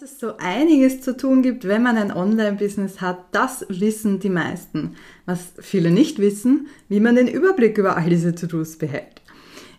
Dass 0.00 0.12
es 0.12 0.20
so 0.20 0.36
einiges 0.36 1.00
zu 1.00 1.16
tun 1.16 1.42
gibt, 1.42 1.66
wenn 1.66 1.82
man 1.82 1.96
ein 1.96 2.12
Online-Business 2.12 3.00
hat, 3.00 3.18
das 3.32 3.66
wissen 3.68 4.20
die 4.20 4.28
meisten. 4.28 4.94
Was 5.26 5.54
viele 5.58 5.90
nicht 5.90 6.20
wissen, 6.20 6.68
wie 6.88 7.00
man 7.00 7.16
den 7.16 7.26
Überblick 7.26 7.78
über 7.78 7.96
all 7.96 8.08
diese 8.08 8.32
To-Dos 8.32 8.76
behält. 8.76 9.22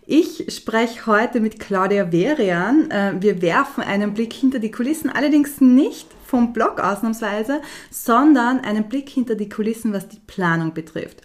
Ich 0.05 0.45
spreche 0.53 1.05
heute 1.05 1.39
mit 1.39 1.57
Claudia 1.57 2.11
Verian. 2.11 2.91
Äh, 2.91 3.13
wir 3.21 3.41
werfen 3.41 3.81
einen 3.81 4.13
Blick 4.13 4.33
hinter 4.33 4.59
die 4.59 4.71
Kulissen, 4.71 5.09
allerdings 5.09 5.61
nicht 5.61 6.07
vom 6.25 6.51
Blog 6.51 6.81
ausnahmsweise, 6.81 7.61
sondern 7.89 8.59
einen 8.59 8.89
Blick 8.89 9.07
hinter 9.07 9.35
die 9.35 9.47
Kulissen, 9.47 9.93
was 9.93 10.09
die 10.09 10.19
Planung 10.27 10.73
betrifft. 10.73 11.21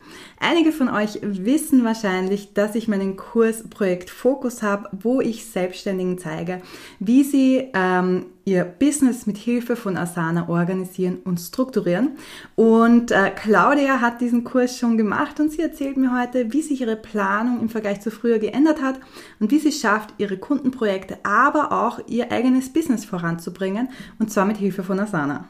Einige 0.47 0.73
von 0.73 0.91
euch 0.91 1.21
wissen 1.23 1.85
wahrscheinlich, 1.85 2.53
dass 2.53 2.75
ich 2.75 2.87
meinen 2.87 3.17
Kurs 3.17 3.67
Projekt 3.71 4.11
Fokus 4.11 4.63
habe, 4.63 4.91
wo 4.93 5.23
ich 5.23 5.47
Selbstständigen 5.47 6.19
zeige, 6.19 6.61
wie 6.99 7.25
sie 7.25 7.71
ähm, 7.73 8.27
ihr 8.45 8.65
Business 8.65 9.27
mit 9.27 9.39
Hilfe 9.39 9.75
von 9.75 9.97
Asana 9.97 10.51
organisieren 10.51 11.21
und 11.25 11.41
strukturieren. 11.41 12.19
Und 12.57 13.11
äh, 13.11 13.31
Claudia 13.31 14.03
hat 14.03 14.21
diesen 14.21 14.45
Kurs 14.45 14.79
schon 14.79 14.99
gemacht 14.99 15.41
und 15.41 15.51
sie 15.51 15.63
erzählt 15.63 15.97
mir 15.97 16.15
heute, 16.15 16.53
wie 16.53 16.61
sich 16.61 16.83
ihre 16.83 16.97
Planung 16.97 17.63
im 17.63 17.71
Vergleich 17.71 18.03
zu 18.03 18.11
früher 18.11 18.39
geändert 18.39 18.83
hat 18.83 19.01
und 19.41 19.51
wie 19.51 19.61
sie 19.61 19.73
schafft, 19.73 20.13
ihre 20.19 20.37
Kundenprojekte, 20.37 21.17
aber 21.23 21.73
auch 21.73 22.01
ihr 22.07 22.31
eigenes 22.31 22.71
Business 22.71 23.07
voranzubringen 23.07 23.89
und 24.19 24.31
zwar 24.31 24.45
mit 24.45 24.59
Hilfe 24.59 24.83
von 24.83 25.01
Asana. 25.01 25.49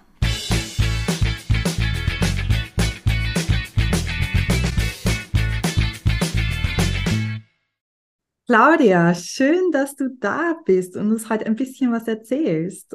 Claudia, 8.47 9.15
schön, 9.15 9.71
dass 9.73 9.97
du 9.97 10.11
da 10.21 10.55
bist 10.67 10.97
und 10.97 11.11
uns 11.11 11.31
heute 11.31 11.47
ein 11.47 11.57
bisschen 11.57 11.91
was 11.93 12.07
erzählst. 12.07 12.95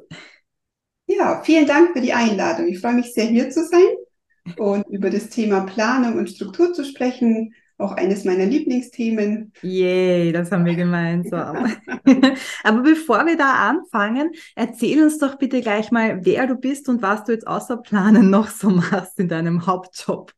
Ja, 1.07 1.41
vielen 1.43 1.65
Dank 1.65 1.93
für 1.93 2.01
die 2.01 2.13
Einladung. 2.13 2.67
Ich 2.67 2.79
freue 2.79 2.93
mich 2.93 3.13
sehr, 3.13 3.25
hier 3.25 3.49
zu 3.49 3.65
sein 3.65 4.55
und 4.57 4.87
über 4.89 5.09
das 5.09 5.29
Thema 5.29 5.61
Planung 5.61 6.19
und 6.19 6.29
Struktur 6.29 6.71
zu 6.71 6.85
sprechen. 6.85 7.55
Auch 7.79 7.93
eines 7.93 8.25
meiner 8.25 8.45
Lieblingsthemen. 8.45 9.53
Yay, 9.63 10.33
das 10.33 10.51
haben 10.51 10.65
wir 10.65 10.75
gemeinsam. 10.75 11.77
Aber 12.63 12.81
bevor 12.81 13.25
wir 13.25 13.37
da 13.37 13.69
anfangen, 13.69 14.31
erzähl 14.55 15.01
uns 15.01 15.17
doch 15.17 15.37
bitte 15.37 15.61
gleich 15.61 15.89
mal, 15.89 16.25
wer 16.25 16.45
du 16.45 16.55
bist 16.55 16.89
und 16.89 17.01
was 17.01 17.23
du 17.23 17.31
jetzt 17.31 17.47
außer 17.47 17.77
Planen 17.77 18.29
noch 18.29 18.49
so 18.49 18.69
machst 18.69 19.17
in 19.17 19.29
deinem 19.29 19.65
Hauptjob. 19.65 20.33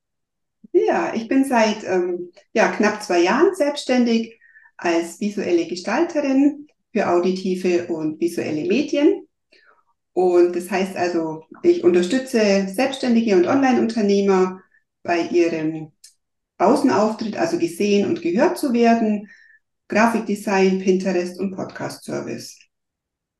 Ja, 0.71 1.13
ich 1.13 1.27
bin 1.27 1.43
seit 1.43 1.83
ähm, 1.83 2.31
ja, 2.53 2.69
knapp 2.69 3.03
zwei 3.03 3.21
Jahren 3.21 3.53
selbstständig 3.55 4.39
als 4.81 5.19
visuelle 5.19 5.67
Gestalterin 5.67 6.67
für 6.91 7.07
auditive 7.07 7.87
und 7.87 8.19
visuelle 8.19 8.67
Medien. 8.67 9.27
Und 10.13 10.55
das 10.55 10.69
heißt 10.69 10.97
also, 10.97 11.43
ich 11.63 11.83
unterstütze 11.83 12.67
Selbstständige 12.67 13.35
und 13.35 13.47
Online-Unternehmer 13.47 14.59
bei 15.03 15.21
ihrem 15.27 15.91
Außenauftritt, 16.57 17.37
also 17.37 17.57
gesehen 17.57 18.07
und 18.07 18.21
gehört 18.21 18.57
zu 18.57 18.73
werden, 18.73 19.29
Grafikdesign, 19.87 20.79
Pinterest 20.79 21.39
und 21.39 21.55
Podcast-Service. 21.55 22.57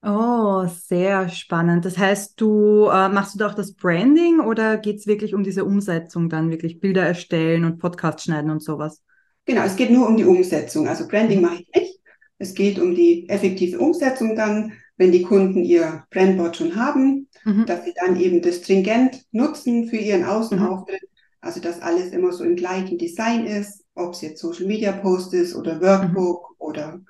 Oh, 0.03 0.65
sehr 0.67 1.29
spannend. 1.29 1.85
Das 1.85 1.97
heißt, 1.97 2.39
du 2.39 2.87
äh, 2.87 3.09
machst 3.09 3.35
du 3.35 3.39
da 3.39 3.49
das 3.49 3.73
Branding 3.73 4.39
oder 4.39 4.77
geht 4.77 4.97
es 4.97 5.07
wirklich 5.07 5.35
um 5.35 5.43
diese 5.43 5.65
Umsetzung 5.65 6.29
dann, 6.29 6.49
wirklich 6.49 6.79
Bilder 6.79 7.05
erstellen 7.05 7.65
und 7.65 7.77
Podcast 7.77 8.21
schneiden 8.21 8.49
und 8.49 8.63
sowas? 8.63 9.01
Genau, 9.45 9.63
es 9.63 9.75
geht 9.75 9.91
nur 9.91 10.07
um 10.07 10.17
die 10.17 10.25
Umsetzung. 10.25 10.87
Also 10.87 11.07
Branding 11.07 11.39
mhm. 11.39 11.45
mache 11.45 11.61
ich 11.61 11.67
nicht. 11.75 11.99
Es 12.37 12.53
geht 12.53 12.79
um 12.79 12.95
die 12.95 13.29
effektive 13.29 13.79
Umsetzung 13.79 14.35
dann, 14.35 14.73
wenn 14.97 15.11
die 15.11 15.23
Kunden 15.23 15.63
ihr 15.63 16.05
Brandboard 16.09 16.57
schon 16.57 16.75
haben, 16.75 17.27
mhm. 17.43 17.65
dass 17.65 17.85
sie 17.85 17.93
dann 17.93 18.19
eben 18.19 18.41
das 18.41 18.57
stringent 18.57 19.23
nutzen 19.31 19.87
für 19.87 19.97
ihren 19.97 20.25
Außenauftritt. 20.25 21.01
Mhm. 21.01 21.07
Also 21.41 21.59
dass 21.59 21.81
alles 21.81 22.11
immer 22.11 22.31
so 22.31 22.43
im 22.43 22.55
gleichen 22.55 22.97
Design 22.97 23.45
ist, 23.45 23.83
ob 23.95 24.13
es 24.13 24.21
jetzt 24.21 24.41
Social 24.41 24.65
Media 24.65 24.91
Post 24.91 25.33
ist 25.33 25.55
oder 25.55 25.81
Workbook 25.81 26.51
mhm. 26.51 26.55
oder 26.57 27.01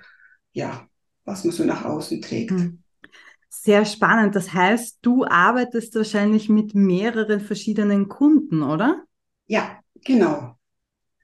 ja, 0.54 0.88
was 1.26 1.44
man 1.44 1.54
so 1.54 1.64
nach 1.64 1.86
außen 1.86 2.22
trägt. 2.22 2.52
Mhm. 2.52 2.82
Sehr 3.50 3.86
spannend. 3.86 4.36
Das 4.36 4.54
heißt, 4.54 5.00
du 5.02 5.26
arbeitest 5.26 5.94
wahrscheinlich 5.96 6.50
mit 6.50 6.74
mehreren 6.74 7.42
verschiedenen 7.42 8.08
Kunden, 8.08 8.64
oder? 8.64 9.04
Ja, 9.48 9.80
genau. 10.06 10.56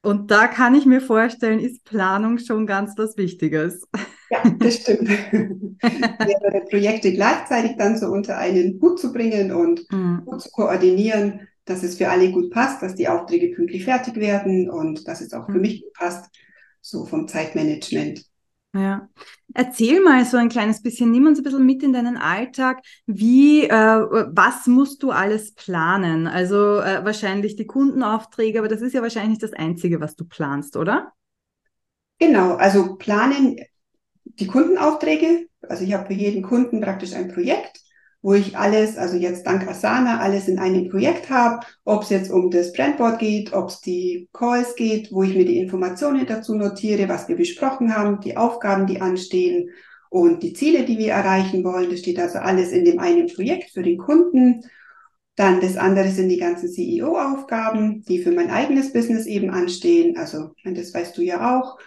Und 0.07 0.31
da 0.31 0.47
kann 0.47 0.73
ich 0.73 0.85
mir 0.85 1.01
vorstellen, 1.01 1.59
ist 1.59 1.83
Planung 1.83 2.37
schon 2.37 2.65
ganz 2.65 2.93
was 2.95 3.17
Wichtiges. 3.17 3.85
Ja, 4.29 4.41
das 4.57 4.75
stimmt. 4.75 5.09
Mehrere 5.31 6.65
Projekte 6.69 7.11
gleichzeitig 7.11 7.75
dann 7.77 7.97
so 7.97 8.07
unter 8.07 8.37
einen 8.37 8.79
Hut 8.81 9.01
zu 9.01 9.11
bringen 9.11 9.51
und 9.51 9.81
mhm. 9.91 10.21
gut 10.23 10.41
zu 10.43 10.49
koordinieren, 10.51 11.41
dass 11.65 11.83
es 11.83 11.97
für 11.97 12.07
alle 12.07 12.31
gut 12.31 12.51
passt, 12.51 12.81
dass 12.81 12.95
die 12.95 13.09
Aufträge 13.09 13.53
pünktlich 13.53 13.83
fertig 13.83 14.15
werden 14.15 14.69
und 14.69 15.05
dass 15.09 15.19
es 15.19 15.33
auch 15.33 15.45
für 15.47 15.55
mhm. 15.55 15.61
mich 15.61 15.81
gut 15.81 15.93
passt, 15.93 16.33
so 16.79 17.03
vom 17.05 17.27
Zeitmanagement. 17.27 18.23
Ja. 18.73 19.09
Erzähl 19.53 20.01
mal 20.03 20.23
so 20.25 20.37
ein 20.37 20.49
kleines 20.49 20.83
bisschen, 20.83 21.09
nimm 21.11 21.25
uns 21.25 21.39
ein 21.39 21.43
bisschen 21.43 21.65
mit 21.65 21.81
in 21.81 21.93
deinen 21.93 22.17
Alltag. 22.17 22.81
Wie, 23.07 23.63
äh, 23.63 23.71
was 23.71 24.67
musst 24.67 25.01
du 25.01 25.11
alles 25.11 25.53
planen? 25.55 26.27
Also 26.27 26.79
äh, 26.79 27.03
wahrscheinlich 27.03 27.55
die 27.55 27.65
Kundenaufträge, 27.65 28.59
aber 28.59 28.67
das 28.67 28.81
ist 28.81 28.93
ja 28.93 29.01
wahrscheinlich 29.01 29.39
nicht 29.39 29.43
das 29.43 29.53
Einzige, 29.53 29.99
was 29.99 30.15
du 30.15 30.25
planst, 30.25 30.75
oder? 30.77 31.13
Genau, 32.19 32.55
also 32.55 32.95
planen 32.95 33.57
die 34.25 34.47
Kundenaufträge. 34.47 35.47
Also 35.61 35.83
ich 35.83 35.93
habe 35.93 36.07
für 36.07 36.13
jeden 36.13 36.43
Kunden 36.43 36.81
praktisch 36.81 37.13
ein 37.13 37.29
Projekt 37.33 37.79
wo 38.21 38.33
ich 38.33 38.57
alles, 38.57 38.97
also 38.97 39.15
jetzt 39.15 39.45
dank 39.45 39.67
Asana, 39.67 40.19
alles 40.19 40.47
in 40.47 40.59
einem 40.59 40.89
Projekt 40.89 41.29
habe, 41.29 41.65
ob 41.85 42.03
es 42.03 42.09
jetzt 42.09 42.31
um 42.31 42.49
das 42.49 42.73
Brandboard 42.73 43.19
geht, 43.19 43.53
ob 43.53 43.69
es 43.69 43.79
die 43.79 44.27
Calls 44.33 44.75
geht, 44.75 45.11
wo 45.11 45.23
ich 45.23 45.35
mir 45.35 45.45
die 45.45 45.59
Informationen 45.59 46.25
dazu 46.25 46.55
notiere, 46.55 47.07
was 47.09 47.27
wir 47.27 47.35
besprochen 47.35 47.95
haben, 47.95 48.19
die 48.19 48.35
Aufgaben, 48.35 48.87
die 48.87 49.01
anstehen 49.01 49.69
und 50.09 50.41
die 50.41 50.53
Ziele, 50.53 50.83
die 50.83 50.97
wir 50.97 51.13
erreichen 51.13 51.63
wollen. 51.63 51.89
Das 51.89 51.99
steht 51.99 52.19
also 52.19 52.39
alles 52.39 52.71
in 52.71 52.85
dem 52.85 52.99
einen 52.99 53.27
Projekt 53.27 53.71
für 53.71 53.83
den 53.83 53.97
Kunden. 53.97 54.61
Dann 55.35 55.61
das 55.61 55.77
andere 55.77 56.09
sind 56.09 56.29
die 56.29 56.39
ganzen 56.39 56.69
CEO-Aufgaben, 56.69 58.03
die 58.03 58.23
für 58.23 58.31
mein 58.31 58.49
eigenes 58.49 58.91
Business 58.93 59.27
eben 59.27 59.51
anstehen. 59.51 60.17
Also, 60.17 60.51
das 60.63 60.91
weißt 60.93 61.15
du 61.15 61.21
ja 61.21 61.59
auch, 61.59 61.77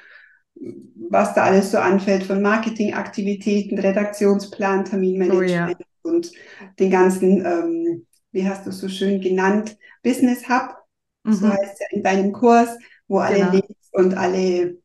was 1.10 1.34
da 1.34 1.42
alles 1.42 1.72
so 1.72 1.78
anfällt 1.78 2.22
von 2.22 2.40
Marketingaktivitäten, 2.40 3.78
Redaktionsplan, 3.80 4.84
Terminmanagement. 4.84 5.50
Oh 5.50 5.80
ja 5.82 5.89
und 6.02 6.32
den 6.78 6.90
ganzen, 6.90 7.44
ähm, 7.44 8.06
wie 8.32 8.48
hast 8.48 8.66
du 8.66 8.70
es 8.70 8.78
so 8.78 8.88
schön 8.88 9.20
genannt, 9.20 9.76
Business 10.02 10.48
Hub, 10.48 10.76
mhm. 11.24 11.32
so 11.32 11.48
heißt 11.48 11.72
es 11.74 11.80
ja 11.80 11.86
in 11.90 12.02
deinem 12.02 12.32
Kurs, 12.32 12.70
wo 13.08 13.18
alle 13.18 13.38
genau. 13.38 13.52
Links 13.52 13.88
und 13.92 14.14
alle 14.14 14.78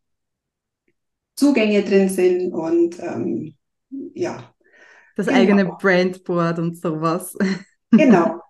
Zugänge 1.36 1.84
drin 1.84 2.10
sind 2.10 2.54
und 2.54 3.00
ähm, 3.00 3.56
ja. 4.14 4.54
Das 5.16 5.28
genau. 5.28 5.40
eigene 5.40 5.66
Brandboard 5.66 6.60
und 6.60 6.78
sowas. 6.78 7.36
Genau. 7.92 8.42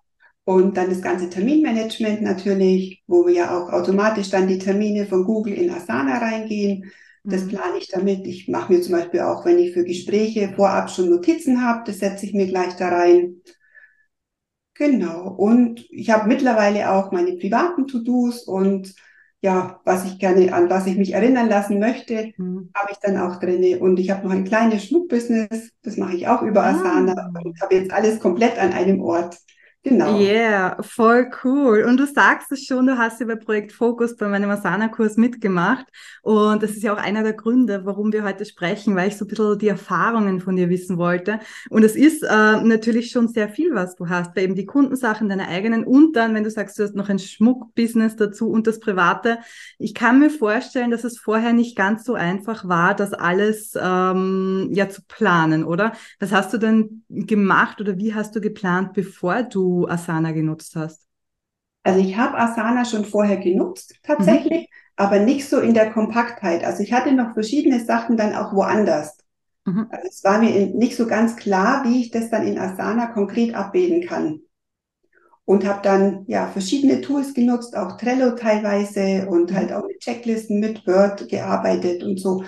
Und 0.42 0.76
dann 0.76 0.88
das 0.88 1.02
ganze 1.02 1.28
Terminmanagement 1.28 2.22
natürlich, 2.22 3.04
wo 3.06 3.26
wir 3.26 3.34
ja 3.34 3.56
auch 3.56 3.72
automatisch 3.72 4.30
dann 4.30 4.48
die 4.48 4.58
Termine 4.58 5.06
von 5.06 5.24
Google 5.24 5.54
in 5.54 5.70
Asana 5.70 6.18
reingehen. 6.18 6.90
Das 7.28 7.44
mhm. 7.44 7.48
plane 7.48 7.78
ich 7.78 7.88
damit. 7.88 8.26
Ich 8.26 8.48
mache 8.48 8.72
mir 8.72 8.80
zum 8.82 8.92
Beispiel 8.92 9.20
auch, 9.20 9.44
wenn 9.44 9.58
ich 9.58 9.72
für 9.72 9.84
Gespräche 9.84 10.52
vorab 10.54 10.90
schon 10.90 11.10
Notizen 11.10 11.62
habe, 11.62 11.82
das 11.84 11.98
setze 11.98 12.24
ich 12.24 12.34
mir 12.34 12.46
gleich 12.46 12.76
da 12.76 12.88
rein. 12.88 13.42
Genau. 14.74 15.28
Und 15.28 15.86
ich 15.90 16.10
habe 16.10 16.28
mittlerweile 16.28 16.90
auch 16.92 17.10
meine 17.10 17.36
privaten 17.36 17.86
To-Dos 17.86 18.44
und 18.44 18.94
ja, 19.40 19.80
was 19.84 20.04
ich 20.06 20.18
gerne, 20.18 20.52
an 20.52 20.70
was 20.70 20.86
ich 20.86 20.96
mich 20.96 21.12
erinnern 21.12 21.48
lassen 21.48 21.78
möchte, 21.78 22.32
mhm. 22.36 22.70
habe 22.74 22.92
ich 22.92 22.98
dann 22.98 23.16
auch 23.18 23.38
drinne. 23.40 23.78
Und 23.80 23.98
ich 23.98 24.10
habe 24.10 24.26
noch 24.26 24.32
ein 24.32 24.44
kleines 24.44 24.84
Schmuckbusiness, 24.86 25.70
das 25.82 25.96
mache 25.96 26.16
ich 26.16 26.28
auch 26.28 26.42
über 26.42 26.62
ah. 26.62 26.70
Asana 26.70 27.32
und 27.44 27.60
habe 27.60 27.74
jetzt 27.74 27.92
alles 27.92 28.20
komplett 28.20 28.58
an 28.58 28.72
einem 28.72 29.00
Ort. 29.00 29.36
Genau. 29.88 30.18
Yeah, 30.18 30.82
voll 30.82 31.30
cool. 31.44 31.84
Und 31.84 31.98
du 31.98 32.06
sagst 32.06 32.50
es 32.50 32.64
schon, 32.64 32.88
du 32.88 32.98
hast 32.98 33.20
ja 33.20 33.26
bei 33.26 33.36
Projekt 33.36 33.70
Fokus 33.70 34.16
bei 34.16 34.26
meinem 34.26 34.50
Asana-Kurs 34.50 35.16
mitgemacht. 35.16 35.86
Und 36.22 36.60
das 36.60 36.72
ist 36.72 36.82
ja 36.82 36.92
auch 36.92 36.98
einer 36.98 37.22
der 37.22 37.34
Gründe, 37.34 37.82
warum 37.84 38.12
wir 38.12 38.24
heute 38.24 38.44
sprechen, 38.44 38.96
weil 38.96 39.06
ich 39.06 39.16
so 39.16 39.24
ein 39.24 39.28
bisschen 39.28 39.60
die 39.60 39.68
Erfahrungen 39.68 40.40
von 40.40 40.56
dir 40.56 40.70
wissen 40.70 40.98
wollte. 40.98 41.38
Und 41.70 41.84
es 41.84 41.94
ist 41.94 42.24
äh, 42.24 42.60
natürlich 42.62 43.12
schon 43.12 43.28
sehr 43.28 43.48
viel, 43.48 43.76
was 43.76 43.94
du 43.94 44.08
hast, 44.08 44.34
weil 44.34 44.42
eben 44.42 44.56
die 44.56 44.66
Kundensachen, 44.66 45.28
deine 45.28 45.46
eigenen 45.46 45.84
und 45.84 46.16
dann, 46.16 46.34
wenn 46.34 46.42
du 46.42 46.50
sagst, 46.50 46.76
du 46.80 46.82
hast 46.82 46.96
noch 46.96 47.08
ein 47.08 47.20
Schmuckbusiness 47.20 48.16
dazu 48.16 48.50
und 48.50 48.66
das 48.66 48.80
Private. 48.80 49.38
Ich 49.78 49.94
kann 49.94 50.18
mir 50.18 50.30
vorstellen, 50.30 50.90
dass 50.90 51.04
es 51.04 51.16
vorher 51.16 51.52
nicht 51.52 51.76
ganz 51.76 52.04
so 52.04 52.14
einfach 52.14 52.66
war, 52.66 52.96
das 52.96 53.12
alles 53.12 53.74
ähm, 53.80 54.68
ja 54.72 54.88
zu 54.88 55.02
planen, 55.06 55.62
oder? 55.62 55.92
Was 56.18 56.32
hast 56.32 56.52
du 56.52 56.58
denn 56.58 57.04
gemacht 57.08 57.80
oder 57.80 57.98
wie 57.98 58.16
hast 58.16 58.34
du 58.34 58.40
geplant, 58.40 58.92
bevor 58.92 59.44
du 59.44 59.75
Asana 59.84 60.32
genutzt 60.32 60.76
hast? 60.76 61.06
Also 61.82 62.00
ich 62.00 62.16
habe 62.16 62.36
Asana 62.36 62.84
schon 62.84 63.04
vorher 63.04 63.36
genutzt, 63.36 63.94
tatsächlich, 64.02 64.62
mhm. 64.62 64.76
aber 64.96 65.20
nicht 65.20 65.48
so 65.48 65.60
in 65.60 65.74
der 65.74 65.92
Kompaktheit. 65.92 66.64
Also 66.64 66.82
ich 66.82 66.92
hatte 66.92 67.12
noch 67.12 67.34
verschiedene 67.34 67.84
Sachen 67.84 68.16
dann 68.16 68.34
auch 68.34 68.52
woanders. 68.52 69.16
Mhm. 69.64 69.86
Also 69.90 70.08
es 70.08 70.24
war 70.24 70.38
mir 70.38 70.66
nicht 70.66 70.96
so 70.96 71.06
ganz 71.06 71.36
klar, 71.36 71.84
wie 71.84 72.00
ich 72.00 72.10
das 72.10 72.28
dann 72.30 72.46
in 72.46 72.58
Asana 72.58 73.06
konkret 73.06 73.54
abbilden 73.54 74.06
kann. 74.06 74.40
Und 75.44 75.64
habe 75.64 75.80
dann 75.82 76.24
ja 76.26 76.48
verschiedene 76.48 77.02
Tools 77.02 77.32
genutzt, 77.32 77.76
auch 77.76 77.98
Trello 77.98 78.32
teilweise 78.34 79.28
und 79.28 79.54
halt 79.54 79.72
auch 79.72 79.86
mit 79.86 80.00
Checklisten 80.00 80.58
mit 80.58 80.84
Word 80.88 81.28
gearbeitet 81.28 82.02
und 82.02 82.18
so. 82.18 82.42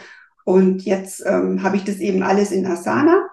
Und 0.45 0.83
jetzt 0.83 1.23
ähm, 1.25 1.63
habe 1.63 1.77
ich 1.77 1.85
das 1.85 1.99
eben 1.99 2.25
alles 2.25 2.51
in 2.51 2.67
Asana 2.67 3.25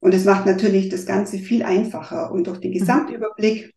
und 0.00 0.14
es 0.14 0.24
macht 0.24 0.46
natürlich 0.46 0.88
das 0.88 1.06
Ganze 1.06 1.38
viel 1.38 1.62
einfacher 1.62 2.32
und 2.32 2.46
durch 2.46 2.58
den 2.58 2.70
mhm. 2.70 2.78
Gesamtüberblick 2.78 3.74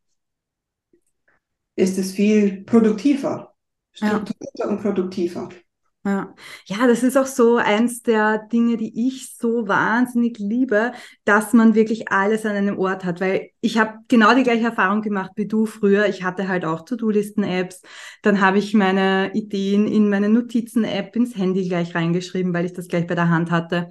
ist 1.76 1.98
es 1.98 2.12
viel 2.12 2.64
produktiver, 2.64 3.54
strukturierter 3.92 4.66
ja. 4.66 4.68
und 4.68 4.82
produktiver. 4.82 5.50
Ja. 6.06 6.36
ja, 6.66 6.86
das 6.86 7.02
ist 7.02 7.18
auch 7.18 7.26
so 7.26 7.56
eins 7.56 8.02
der 8.02 8.38
Dinge, 8.38 8.76
die 8.76 9.08
ich 9.08 9.38
so 9.38 9.70
wahnsinnig 9.70 10.38
liebe, 10.38 10.92
dass 11.24 11.54
man 11.54 11.76
wirklich 11.76 12.12
alles 12.12 12.46
an 12.46 12.58
einem 12.58 12.78
Ort 12.78 13.06
hat, 13.06 13.22
weil 13.22 13.52
ich 13.62 13.78
habe 13.78 14.00
genau 14.10 14.36
die 14.36 14.44
gleiche 14.44 14.66
Erfahrung 14.66 15.02
gemacht 15.02 15.32
wie 15.38 15.48
du 15.48 15.66
früher. 15.66 16.08
Ich 16.08 16.24
hatte 16.24 16.50
halt 16.50 16.66
auch 16.66 16.84
To-Do-Listen-Apps, 16.84 17.82
dann 18.22 18.42
habe 18.42 18.58
ich 18.58 18.74
meine 18.74 19.32
Ideen 19.34 19.88
in 19.88 20.10
meine 20.10 20.28
Notizen-App 20.28 21.16
ins 21.16 21.38
Handy 21.38 21.70
gleich 21.70 21.96
reingeschrieben, 21.96 22.54
weil 22.54 22.66
ich 22.66 22.74
das 22.74 22.90
gleich 22.90 23.08
bei 23.08 23.16
der 23.16 23.30
Hand 23.30 23.50
hatte. 23.50 23.88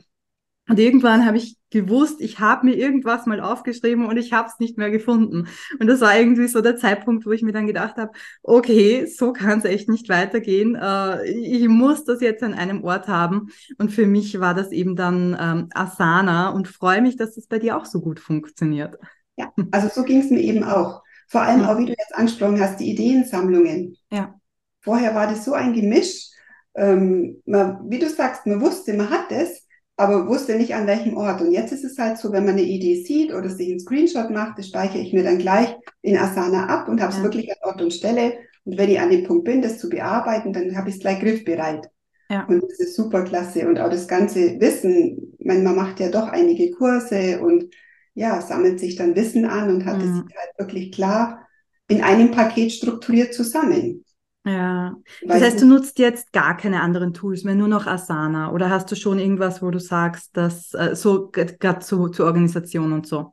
Und 0.68 0.78
irgendwann 0.78 1.26
habe 1.26 1.38
ich 1.38 1.56
gewusst, 1.70 2.20
ich 2.20 2.38
habe 2.38 2.66
mir 2.66 2.76
irgendwas 2.76 3.26
mal 3.26 3.40
aufgeschrieben 3.40 4.06
und 4.06 4.16
ich 4.16 4.32
habe 4.32 4.48
es 4.48 4.60
nicht 4.60 4.78
mehr 4.78 4.90
gefunden. 4.90 5.48
Und 5.80 5.86
das 5.86 6.00
war 6.00 6.16
irgendwie 6.16 6.46
so 6.46 6.60
der 6.60 6.76
Zeitpunkt, 6.76 7.26
wo 7.26 7.32
ich 7.32 7.42
mir 7.42 7.52
dann 7.52 7.66
gedacht 7.66 7.96
habe, 7.96 8.12
okay, 8.42 9.06
so 9.06 9.32
kann 9.32 9.58
es 9.58 9.64
echt 9.64 9.88
nicht 9.88 10.08
weitergehen. 10.08 10.76
Äh, 10.76 11.24
ich 11.26 11.66
muss 11.68 12.04
das 12.04 12.20
jetzt 12.20 12.44
an 12.44 12.54
einem 12.54 12.84
Ort 12.84 13.08
haben. 13.08 13.48
Und 13.78 13.90
für 13.90 14.06
mich 14.06 14.38
war 14.38 14.54
das 14.54 14.70
eben 14.70 14.94
dann 14.94 15.36
ähm, 15.38 15.68
Asana 15.74 16.50
und 16.50 16.68
freue 16.68 17.02
mich, 17.02 17.16
dass 17.16 17.34
das 17.34 17.48
bei 17.48 17.58
dir 17.58 17.76
auch 17.76 17.86
so 17.86 18.00
gut 18.00 18.20
funktioniert. 18.20 18.96
Ja, 19.36 19.52
also 19.72 19.88
so 19.88 20.04
ging 20.04 20.20
es 20.20 20.30
mir 20.30 20.40
eben 20.40 20.62
auch. 20.62 21.02
Vor 21.28 21.40
allem 21.40 21.64
auch, 21.64 21.78
wie 21.78 21.86
du 21.86 21.94
jetzt 21.98 22.14
angesprochen 22.14 22.60
hast, 22.60 22.78
die 22.78 22.90
Ideensammlungen. 22.90 23.96
Ja. 24.10 24.34
Vorher 24.80 25.14
war 25.14 25.26
das 25.26 25.44
so 25.44 25.54
ein 25.54 25.72
Gemisch. 25.72 26.28
Ähm, 26.74 27.42
man, 27.46 27.90
wie 27.90 27.98
du 27.98 28.08
sagst, 28.08 28.46
man 28.46 28.60
wusste, 28.60 28.92
man 28.94 29.10
hat 29.10 29.30
es, 29.30 29.61
aber 29.96 30.26
wusste 30.26 30.56
nicht 30.56 30.74
an 30.74 30.86
welchem 30.86 31.16
Ort. 31.16 31.40
Und 31.40 31.52
jetzt 31.52 31.72
ist 31.72 31.84
es 31.84 31.98
halt 31.98 32.18
so, 32.18 32.32
wenn 32.32 32.44
man 32.44 32.54
eine 32.54 32.62
Idee 32.62 33.02
sieht 33.02 33.32
oder 33.32 33.48
sich 33.48 33.70
einen 33.70 33.80
Screenshot 33.80 34.30
macht, 34.30 34.58
das 34.58 34.68
speichere 34.68 35.00
ich 35.00 35.12
mir 35.12 35.22
dann 35.22 35.38
gleich 35.38 35.74
in 36.00 36.16
Asana 36.16 36.66
ab 36.66 36.88
und 36.88 37.00
habe 37.00 37.12
es 37.12 37.18
ja. 37.18 37.24
wirklich 37.24 37.50
an 37.50 37.58
Ort 37.62 37.82
und 37.82 37.92
Stelle. 37.92 38.34
Und 38.64 38.78
wenn 38.78 38.90
ich 38.90 39.00
an 39.00 39.10
dem 39.10 39.24
Punkt 39.24 39.44
bin, 39.44 39.62
das 39.62 39.78
zu 39.78 39.88
bearbeiten, 39.88 40.52
dann 40.52 40.76
habe 40.76 40.88
ich 40.88 40.96
es 40.96 41.00
gleich 41.00 41.20
griffbereit. 41.20 41.88
Ja. 42.30 42.46
Und 42.46 42.62
das 42.62 42.78
ist 42.78 42.96
super 42.96 43.24
klasse. 43.24 43.68
Und 43.68 43.78
auch 43.78 43.90
das 43.90 44.08
ganze 44.08 44.60
Wissen, 44.60 45.34
man, 45.38 45.62
man 45.62 45.76
macht 45.76 46.00
ja 46.00 46.08
doch 46.08 46.28
einige 46.28 46.70
Kurse 46.70 47.40
und 47.40 47.66
ja, 48.14 48.40
sammelt 48.40 48.80
sich 48.80 48.96
dann 48.96 49.16
Wissen 49.16 49.44
an 49.44 49.70
und 49.70 49.84
hat 49.84 49.98
mhm. 49.98 50.04
es 50.04 50.36
halt 50.36 50.58
wirklich 50.58 50.92
klar 50.92 51.46
in 51.88 52.02
einem 52.02 52.30
Paket 52.30 52.72
strukturiert 52.72 53.34
zusammen. 53.34 54.04
Ja, 54.44 54.96
das 55.24 55.40
heißt, 55.40 55.60
du 55.60 55.66
nutzt 55.66 56.00
jetzt 56.00 56.32
gar 56.32 56.56
keine 56.56 56.80
anderen 56.80 57.14
Tools 57.14 57.44
mehr, 57.44 57.54
nur 57.54 57.68
noch 57.68 57.86
Asana 57.86 58.50
oder 58.52 58.70
hast 58.70 58.90
du 58.90 58.96
schon 58.96 59.20
irgendwas, 59.20 59.62
wo 59.62 59.70
du 59.70 59.78
sagst, 59.78 60.36
dass 60.36 60.74
äh, 60.74 60.96
so 60.96 61.30
gerade 61.30 61.78
zu, 61.78 62.08
zur 62.08 62.26
Organisation 62.26 62.92
und 62.92 63.06
so? 63.06 63.32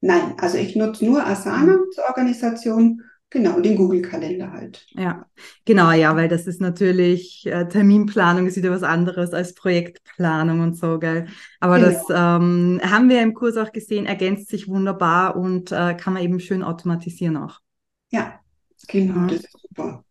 Nein, 0.00 0.34
also 0.38 0.58
ich 0.58 0.74
nutze 0.74 1.04
nur 1.04 1.24
Asana 1.24 1.76
mhm. 1.76 1.92
zur 1.92 2.04
Organisation, 2.08 3.02
genau, 3.28 3.60
den 3.60 3.76
Google-Kalender 3.76 4.50
halt. 4.50 4.86
Ja, 4.90 5.24
genau, 5.64 5.92
ja, 5.92 6.16
weil 6.16 6.28
das 6.28 6.48
ist 6.48 6.60
natürlich, 6.60 7.46
äh, 7.46 7.68
Terminplanung 7.68 8.46
ist 8.46 8.56
wieder 8.56 8.72
was 8.72 8.82
anderes 8.82 9.32
als 9.32 9.54
Projektplanung 9.54 10.60
und 10.62 10.76
so, 10.76 10.98
gell. 10.98 11.26
Aber 11.60 11.78
genau. 11.78 11.90
das 11.90 12.02
ähm, 12.10 12.80
haben 12.82 13.08
wir 13.08 13.22
im 13.22 13.34
Kurs 13.34 13.56
auch 13.56 13.70
gesehen, 13.70 14.06
ergänzt 14.06 14.48
sich 14.48 14.66
wunderbar 14.66 15.36
und 15.36 15.70
äh, 15.70 15.94
kann 15.94 16.14
man 16.14 16.24
eben 16.24 16.40
schön 16.40 16.64
automatisieren 16.64 17.36
auch. 17.36 17.60
Ja, 18.10 18.40
genau, 18.88 19.28
das 19.28 19.44
ist 19.44 19.60
super. 19.60 20.02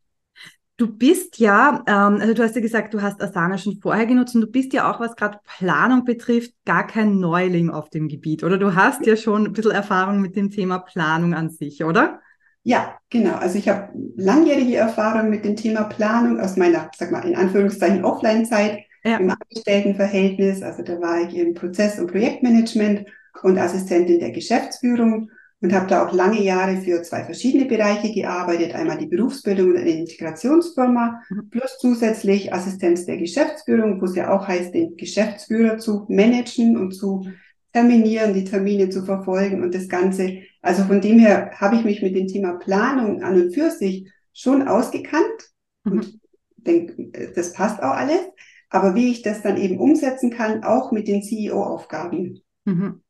Du 0.80 0.88
bist 0.88 1.40
ja, 1.40 1.84
ähm, 1.88 2.22
also 2.22 2.34
du 2.34 2.42
hast 2.42 2.56
ja 2.56 2.62
gesagt, 2.62 2.94
du 2.94 3.02
hast 3.02 3.22
Asana 3.22 3.58
schon 3.58 3.81
vorher 3.81 4.06
genutzt 4.06 4.34
und 4.36 4.40
du 4.40 4.48
bist 4.48 4.72
ja 4.72 4.90
auch, 4.90 5.02
was 5.02 5.18
gerade 5.18 5.38
Planung 5.58 6.06
betrifft, 6.06 6.54
gar 6.64 6.88
kein 6.88 7.20
Neuling 7.20 7.70
auf 7.70 7.90
dem 7.90 8.08
Gebiet, 8.08 8.46
oder? 8.46 8.58
Du 8.58 8.76
hast 8.76 9.06
ja 9.06 9.18
schon 9.18 9.48
ein 9.48 9.52
bisschen 9.52 9.72
Erfahrung 9.72 10.22
mit 10.22 10.38
dem 10.38 10.50
Thema 10.50 10.80
Planung 10.80 11.34
an 11.34 11.50
sich, 11.50 11.84
oder? 11.84 12.22
Ja, 12.64 12.98
genau. 13.10 13.34
Also 13.34 13.58
ich 13.58 13.68
habe 13.68 13.90
langjährige 14.16 14.78
Erfahrung 14.78 15.30
mit 15.30 15.44
dem 15.44 15.58
Thema 15.58 15.84
Planung 15.84 16.40
aus 16.40 16.56
meiner, 16.56 16.90
sag 16.98 17.12
mal, 17.12 17.28
in 17.28 17.36
Anführungszeichen 17.36 18.06
Offline-Zeit 18.06 18.80
ja. 19.04 19.18
im 19.18 19.30
Angestelltenverhältnis. 19.31 20.64
Also 20.64 20.84
da 20.84 21.02
war 21.02 21.20
ich 21.28 21.36
im 21.36 21.56
Prozess- 21.56 22.00
und 22.00 22.08
Projektmanagement 22.08 23.06
und 23.44 23.58
Assistentin 23.58 24.22
der 24.22 24.31
Geschäftsführung 24.31 25.30
und 25.62 25.74
habe 25.74 25.88
da 25.88 26.06
auch 26.06 26.14
lange 26.14 26.42
Jahre 26.42 26.78
für 26.78 27.02
zwei 27.02 27.24
verschiedene 27.24 27.66
Bereiche 27.66 28.14
gearbeitet. 28.14 28.74
Einmal 28.74 28.98
die 28.98 29.08
Berufsbildung 29.08 29.72
und 29.72 29.78
eine 29.78 29.90
Integrationsfirma, 29.90 31.22
mhm. 31.30 31.50
plus 31.50 31.78
zusätzlich 31.80 32.54
Assistenz 32.54 33.06
der 33.06 33.18
Geschäftsführung, 33.18 34.02
wo 34.02 34.06
es 34.06 34.16
ja 34.16 34.32
auch 34.32 34.48
heißt, 34.48 34.74
den 34.74 34.96
Geschäftsführer 34.96 35.78
zu 35.78 36.06
managen 36.08 36.78
und 36.78 36.92
zu 36.92 37.28
terminieren, 37.74 38.34
die 38.34 38.46
Termine 38.46 38.90
zu 38.90 39.04
verfolgen 39.04 39.62
und 39.62 39.76
das 39.76 39.90
Ganze. 39.90 40.40
Also 40.62 40.84
von 40.84 41.02
dem 41.02 41.20
her 41.20 41.52
habe 41.56 41.76
ich 41.76 41.84
mich 41.84 42.02
mit 42.02 42.16
dem 42.16 42.28
Thema 42.28 42.54
Planung 42.54 43.22
an 43.22 43.42
und 43.42 43.54
für 43.54 43.70
sich 43.70 44.10
schon 44.34 44.68
ausgekannt 44.68 45.52
mhm. 45.84 45.92
und 45.92 46.20
denke, 46.56 47.32
das 47.36 47.54
passt 47.54 47.80
auch 47.80 47.96
alles. 47.96 48.22
Aber 48.70 48.96
wie 48.96 49.12
ich 49.12 49.24
das 49.24 49.42
dann 49.42 49.58
eben 49.58 49.80
umsetzen 49.80 50.30
kann, 50.30 50.64
auch 50.64 50.92
mit 50.92 51.08
den 51.08 51.24
CEO-Aufgaben. 51.24 52.42
Mhm. 52.66 53.02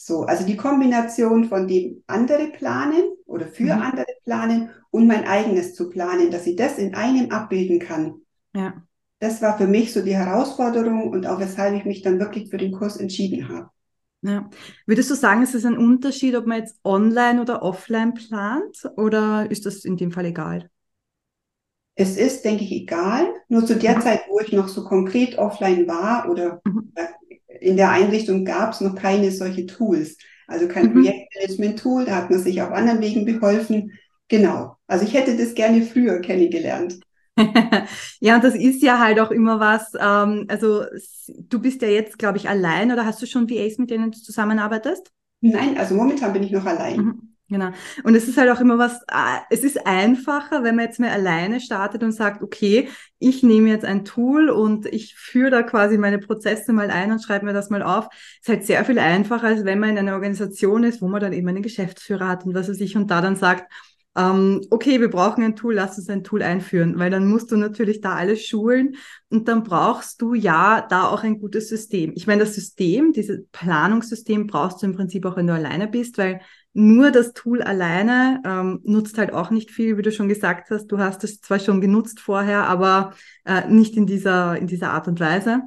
So, 0.00 0.22
also 0.22 0.46
die 0.46 0.56
Kombination 0.56 1.46
von 1.46 1.66
dem 1.66 2.04
andere 2.06 2.52
planen 2.52 3.02
oder 3.26 3.48
für 3.48 3.74
mhm. 3.74 3.82
andere 3.82 4.06
planen 4.22 4.70
und 4.90 5.08
mein 5.08 5.26
eigenes 5.26 5.74
zu 5.74 5.90
planen, 5.90 6.30
dass 6.30 6.46
ich 6.46 6.54
das 6.54 6.78
in 6.78 6.94
einem 6.94 7.32
abbilden 7.32 7.80
kann. 7.80 8.22
Ja. 8.54 8.74
Das 9.18 9.42
war 9.42 9.58
für 9.58 9.66
mich 9.66 9.92
so 9.92 10.00
die 10.00 10.14
Herausforderung 10.14 11.10
und 11.10 11.26
auch 11.26 11.40
weshalb 11.40 11.74
ich 11.74 11.84
mich 11.84 12.02
dann 12.02 12.20
wirklich 12.20 12.48
für 12.48 12.58
den 12.58 12.70
Kurs 12.70 12.96
entschieden 12.96 13.48
habe. 13.48 13.70
Ja. 14.22 14.48
Würdest 14.86 15.10
du 15.10 15.16
sagen, 15.16 15.42
ist 15.42 15.56
es 15.56 15.64
ein 15.64 15.76
Unterschied, 15.76 16.36
ob 16.36 16.46
man 16.46 16.58
jetzt 16.58 16.78
online 16.84 17.42
oder 17.42 17.64
offline 17.64 18.14
plant 18.14 18.88
oder 18.96 19.50
ist 19.50 19.66
das 19.66 19.84
in 19.84 19.96
dem 19.96 20.12
Fall 20.12 20.26
egal? 20.26 20.70
Es 21.96 22.16
ist, 22.16 22.44
denke 22.44 22.62
ich, 22.62 22.70
egal. 22.70 23.26
Nur 23.48 23.66
zu 23.66 23.74
der 23.74 23.96
mhm. 23.96 24.02
Zeit, 24.02 24.20
wo 24.28 24.38
ich 24.38 24.52
noch 24.52 24.68
so 24.68 24.84
konkret 24.84 25.38
offline 25.38 25.88
war 25.88 26.30
oder 26.30 26.60
mhm 26.64 26.92
in 27.60 27.76
der 27.76 27.90
Einrichtung 27.90 28.44
gab 28.44 28.72
es 28.72 28.80
noch 28.80 28.94
keine 28.94 29.30
solche 29.30 29.66
Tools. 29.66 30.16
Also 30.46 30.66
kein 30.66 30.86
mhm. 30.86 30.92
Projektmanagement-Tool, 30.94 32.06
da 32.06 32.16
hat 32.16 32.30
man 32.30 32.40
sich 32.40 32.62
auf 32.62 32.70
anderen 32.70 33.00
Wegen 33.00 33.24
beholfen. 33.24 33.92
Genau. 34.28 34.76
Also 34.86 35.04
ich 35.04 35.14
hätte 35.14 35.36
das 35.36 35.54
gerne 35.54 35.82
früher 35.82 36.20
kennengelernt. 36.20 37.00
ja, 38.20 38.36
und 38.36 38.44
das 38.44 38.54
ist 38.54 38.82
ja 38.82 38.98
halt 38.98 39.20
auch 39.20 39.30
immer 39.30 39.60
was. 39.60 39.92
Ähm, 39.94 40.46
also 40.48 40.84
du 41.28 41.60
bist 41.60 41.82
ja 41.82 41.88
jetzt, 41.88 42.18
glaube 42.18 42.38
ich, 42.38 42.48
allein 42.48 42.90
oder 42.90 43.04
hast 43.04 43.22
du 43.22 43.26
schon 43.26 43.48
VAs, 43.48 43.78
mit 43.78 43.90
denen 43.90 44.10
du 44.10 44.18
zusammenarbeitest? 44.18 45.10
Nein, 45.40 45.78
also 45.78 45.94
momentan 45.94 46.32
bin 46.32 46.42
ich 46.42 46.50
noch 46.50 46.64
allein. 46.64 46.96
Mhm. 46.96 47.27
Genau. 47.50 47.70
Und 48.04 48.14
es 48.14 48.28
ist 48.28 48.36
halt 48.36 48.50
auch 48.50 48.60
immer 48.60 48.76
was, 48.76 49.00
äh, 49.08 49.38
es 49.48 49.64
ist 49.64 49.86
einfacher, 49.86 50.64
wenn 50.64 50.76
man 50.76 50.84
jetzt 50.84 51.00
mal 51.00 51.08
alleine 51.08 51.60
startet 51.60 52.02
und 52.02 52.12
sagt, 52.12 52.42
okay, 52.42 52.90
ich 53.18 53.42
nehme 53.42 53.70
jetzt 53.70 53.86
ein 53.86 54.04
Tool 54.04 54.50
und 54.50 54.84
ich 54.84 55.14
führe 55.14 55.50
da 55.50 55.62
quasi 55.62 55.96
meine 55.96 56.18
Prozesse 56.18 56.74
mal 56.74 56.90
ein 56.90 57.10
und 57.10 57.22
schreibe 57.22 57.46
mir 57.46 57.54
das 57.54 57.70
mal 57.70 57.82
auf. 57.82 58.08
Ist 58.40 58.50
halt 58.50 58.66
sehr 58.66 58.84
viel 58.84 58.98
einfacher, 58.98 59.46
als 59.46 59.64
wenn 59.64 59.78
man 59.78 59.90
in 59.90 59.98
einer 59.98 60.12
Organisation 60.12 60.84
ist, 60.84 61.00
wo 61.00 61.08
man 61.08 61.22
dann 61.22 61.32
eben 61.32 61.48
einen 61.48 61.62
Geschäftsführer 61.62 62.28
hat 62.28 62.44
und 62.44 62.54
was 62.54 62.68
weiß 62.68 62.80
ich 62.80 62.96
und 62.96 63.10
da 63.10 63.22
dann 63.22 63.36
sagt, 63.36 63.72
ähm, 64.16 64.62
okay, 64.70 65.00
wir 65.00 65.10
brauchen 65.10 65.44
ein 65.44 65.56
Tool, 65.56 65.74
lass 65.74 65.96
uns 65.96 66.08
ein 66.10 66.24
Tool 66.24 66.42
einführen, 66.42 66.98
weil 66.98 67.10
dann 67.10 67.28
musst 67.28 67.52
du 67.52 67.56
natürlich 67.56 68.00
da 68.00 68.14
alles 68.14 68.44
schulen 68.44 68.96
und 69.30 69.48
dann 69.48 69.62
brauchst 69.62 70.20
du 70.20 70.34
ja 70.34 70.84
da 70.88 71.08
auch 71.08 71.22
ein 71.22 71.38
gutes 71.38 71.68
System. 71.68 72.12
Ich 72.16 72.26
meine, 72.26 72.40
das 72.44 72.54
System, 72.54 73.12
dieses 73.12 73.46
Planungssystem 73.52 74.46
brauchst 74.48 74.82
du 74.82 74.86
im 74.86 74.96
Prinzip 74.96 75.24
auch, 75.24 75.36
wenn 75.36 75.46
du 75.46 75.54
alleine 75.54 75.86
bist, 75.86 76.18
weil 76.18 76.40
nur 76.78 77.10
das 77.10 77.32
Tool 77.32 77.60
alleine 77.60 78.40
ähm, 78.46 78.80
nutzt 78.84 79.18
halt 79.18 79.32
auch 79.32 79.50
nicht 79.50 79.72
viel, 79.72 79.98
wie 79.98 80.02
du 80.02 80.12
schon 80.12 80.28
gesagt 80.28 80.70
hast. 80.70 80.86
Du 80.86 80.98
hast 80.98 81.24
es 81.24 81.40
zwar 81.40 81.58
schon 81.58 81.80
genutzt 81.80 82.20
vorher, 82.20 82.68
aber 82.68 83.14
äh, 83.44 83.66
nicht 83.68 83.96
in 83.96 84.06
dieser, 84.06 84.56
in 84.56 84.68
dieser 84.68 84.92
Art 84.92 85.08
und 85.08 85.18
Weise. 85.18 85.62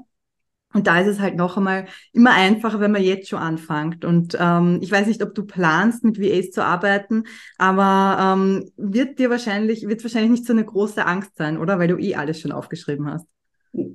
Und 0.73 0.87
da 0.87 1.01
ist 1.01 1.07
es 1.07 1.19
halt 1.19 1.35
noch 1.35 1.57
einmal 1.57 1.85
immer 2.13 2.31
einfacher, 2.31 2.79
wenn 2.79 2.93
man 2.93 3.03
jetzt 3.03 3.27
schon 3.27 3.39
anfängt. 3.39 4.05
Und 4.05 4.37
ähm, 4.39 4.79
ich 4.81 4.89
weiß 4.89 5.07
nicht, 5.07 5.21
ob 5.21 5.35
du 5.35 5.43
planst, 5.43 6.05
mit 6.05 6.17
VAs 6.17 6.51
zu 6.51 6.63
arbeiten, 6.63 7.25
aber 7.57 8.37
ähm, 8.39 8.71
wird 8.77 9.19
dir 9.19 9.29
wahrscheinlich, 9.29 9.85
wird 9.89 10.01
wahrscheinlich 10.03 10.31
nicht 10.31 10.45
so 10.45 10.53
eine 10.53 10.63
große 10.63 11.05
Angst 11.05 11.31
sein, 11.35 11.57
oder? 11.57 11.77
Weil 11.77 11.89
du 11.89 11.97
eh 11.97 12.15
alles 12.15 12.39
schon 12.39 12.53
aufgeschrieben 12.53 13.11
hast. 13.11 13.27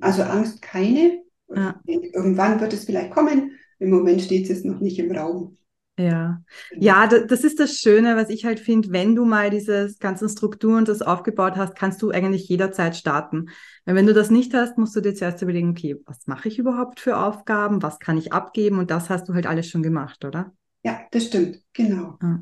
Also 0.01 0.21
Angst 0.21 0.61
keine. 0.61 1.23
Ja. 1.49 1.81
Irgendwann 1.87 2.59
wird 2.59 2.73
es 2.73 2.85
vielleicht 2.85 3.09
kommen. 3.09 3.53
Im 3.79 3.89
Moment 3.89 4.21
steht 4.21 4.51
es 4.51 4.63
noch 4.63 4.79
nicht 4.79 4.99
im 4.99 5.11
Raum. 5.11 5.57
Ja, 5.99 6.43
ja, 6.75 7.07
das 7.07 7.43
ist 7.43 7.59
das 7.59 7.79
Schöne, 7.79 8.15
was 8.15 8.29
ich 8.29 8.45
halt 8.45 8.59
finde, 8.59 8.91
wenn 8.91 9.15
du 9.15 9.25
mal 9.25 9.49
diese 9.49 9.95
ganzen 9.99 10.29
Strukturen 10.29 10.85
das 10.85 11.01
aufgebaut 11.01 11.55
hast, 11.55 11.75
kannst 11.75 12.03
du 12.03 12.11
eigentlich 12.11 12.47
jederzeit 12.47 12.95
starten. 12.95 13.49
Weil 13.85 13.95
wenn 13.95 14.05
du 14.05 14.13
das 14.13 14.29
nicht 14.29 14.53
hast, 14.53 14.77
musst 14.77 14.95
du 14.95 15.01
dir 15.01 15.15
zuerst 15.15 15.41
überlegen, 15.41 15.71
okay, 15.71 15.95
was 16.05 16.27
mache 16.27 16.49
ich 16.49 16.59
überhaupt 16.59 16.99
für 16.99 17.17
Aufgaben, 17.17 17.81
was 17.81 17.97
kann 17.97 18.17
ich 18.17 18.31
abgeben 18.31 18.77
und 18.77 18.91
das 18.91 19.09
hast 19.09 19.27
du 19.27 19.33
halt 19.33 19.47
alles 19.47 19.67
schon 19.67 19.81
gemacht, 19.81 20.23
oder? 20.23 20.53
Ja, 20.83 20.99
das 21.09 21.25
stimmt, 21.25 21.63
genau. 21.73 22.19
Ja. 22.21 22.41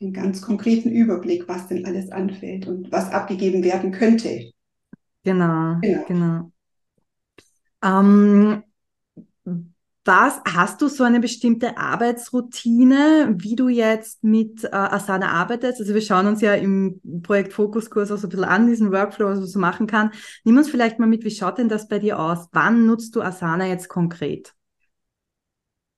Einen 0.00 0.12
ganz 0.12 0.40
konkreten 0.40 0.88
Überblick, 0.90 1.46
was 1.46 1.68
denn 1.68 1.84
alles 1.84 2.10
anfällt 2.10 2.66
und 2.66 2.90
was 2.90 3.10
abgegeben 3.10 3.62
werden 3.62 3.92
könnte. 3.92 4.50
Genau, 5.24 5.78
genau. 5.80 6.04
genau. 6.06 6.52
Ähm, 7.82 8.62
was 10.04 10.40
hast 10.46 10.82
du 10.82 10.88
so 10.88 11.02
eine 11.02 11.18
bestimmte 11.18 11.78
Arbeitsroutine, 11.78 13.34
wie 13.38 13.56
du 13.56 13.68
jetzt 13.68 14.22
mit 14.22 14.64
äh, 14.64 14.68
Asana 14.68 15.30
arbeitest? 15.30 15.80
Also 15.80 15.94
wir 15.94 16.02
schauen 16.02 16.26
uns 16.26 16.42
ja 16.42 16.54
im 16.54 17.00
Projekt 17.22 17.54
Fokuskurs 17.54 18.12
auch 18.12 18.18
so 18.18 18.26
ein 18.26 18.30
bisschen 18.30 18.44
an, 18.44 18.66
diesen 18.66 18.92
Workflow, 18.92 19.28
was 19.28 19.38
man 19.38 19.48
so 19.48 19.58
machen 19.58 19.86
kann. 19.86 20.10
Nimm 20.44 20.58
uns 20.58 20.68
vielleicht 20.68 20.98
mal 20.98 21.06
mit, 21.06 21.24
wie 21.24 21.30
schaut 21.30 21.58
denn 21.58 21.70
das 21.70 21.88
bei 21.88 21.98
dir 21.98 22.18
aus? 22.18 22.48
Wann 22.52 22.86
nutzt 22.86 23.16
du 23.16 23.22
Asana 23.22 23.66
jetzt 23.66 23.88
konkret? 23.88 24.52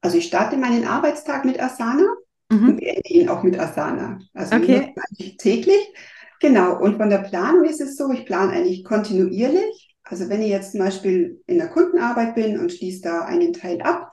Also 0.03 0.19
ich 0.19 0.27
starte 0.27 0.57
meinen 0.57 0.87
Arbeitstag 0.87 1.45
mit 1.45 1.61
Asana 1.61 2.07
mhm. 2.49 2.69
und 2.69 2.77
beende 2.77 3.09
ihn 3.09 3.29
auch 3.29 3.43
mit 3.43 3.59
Asana. 3.59 4.21
Also 4.35 4.55
okay. 4.55 4.95
täglich. 5.39 5.93
Genau. 6.41 6.79
Und 6.79 6.97
von 6.97 7.11
der 7.11 7.19
Planung 7.19 7.65
ist 7.65 7.81
es 7.81 7.97
so, 7.97 8.13
ich 8.13 8.25
plane 8.25 8.53
eigentlich 8.53 8.85
kontinuierlich. 8.85 9.86
Also 10.09 10.29
wenn 10.29 10.43
ich 10.43 10.51
jetzt 10.51 10.73
zum 10.73 10.81
Beispiel 10.81 11.43
in 11.47 11.59
der 11.59 11.69
Kundenarbeit 11.69 12.35
bin 12.37 12.59
und 12.59 12.73
schließe 12.73 13.03
da 13.03 13.23
einen 13.23 13.53
Teil 13.53 13.83
ab, 13.83 14.13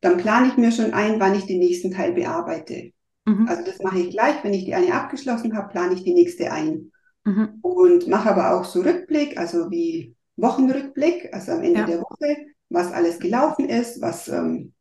dann 0.00 0.16
plane 0.16 0.48
ich 0.48 0.56
mir 0.56 0.72
schon 0.72 0.94
ein, 0.94 1.20
wann 1.20 1.34
ich 1.34 1.46
den 1.46 1.58
nächsten 1.58 1.90
Teil 1.90 2.12
bearbeite. 2.12 2.92
Mhm. 3.26 3.46
Also 3.48 3.62
das 3.64 3.78
mache 3.80 3.98
ich 3.98 4.10
gleich. 4.10 4.42
Wenn 4.42 4.54
ich 4.54 4.64
die 4.64 4.74
eine 4.74 4.94
abgeschlossen 4.94 5.56
habe, 5.56 5.68
plane 5.68 5.94
ich 5.94 6.02
die 6.02 6.14
nächste 6.14 6.50
ein. 6.50 6.92
Mhm. 7.24 7.58
Und 7.62 8.08
mache 8.08 8.30
aber 8.30 8.58
auch 8.58 8.64
so 8.64 8.80
Rückblick, 8.80 9.38
also 9.38 9.70
wie 9.70 10.14
Wochenrückblick, 10.36 11.32
also 11.32 11.52
am 11.52 11.62
Ende 11.62 11.80
ja. 11.80 11.86
der 11.86 12.00
Woche, 12.00 12.36
was 12.70 12.92
alles 12.92 13.18
gelaufen 13.18 13.68
ist, 13.68 14.00
was, 14.00 14.28
ähm, 14.28 14.72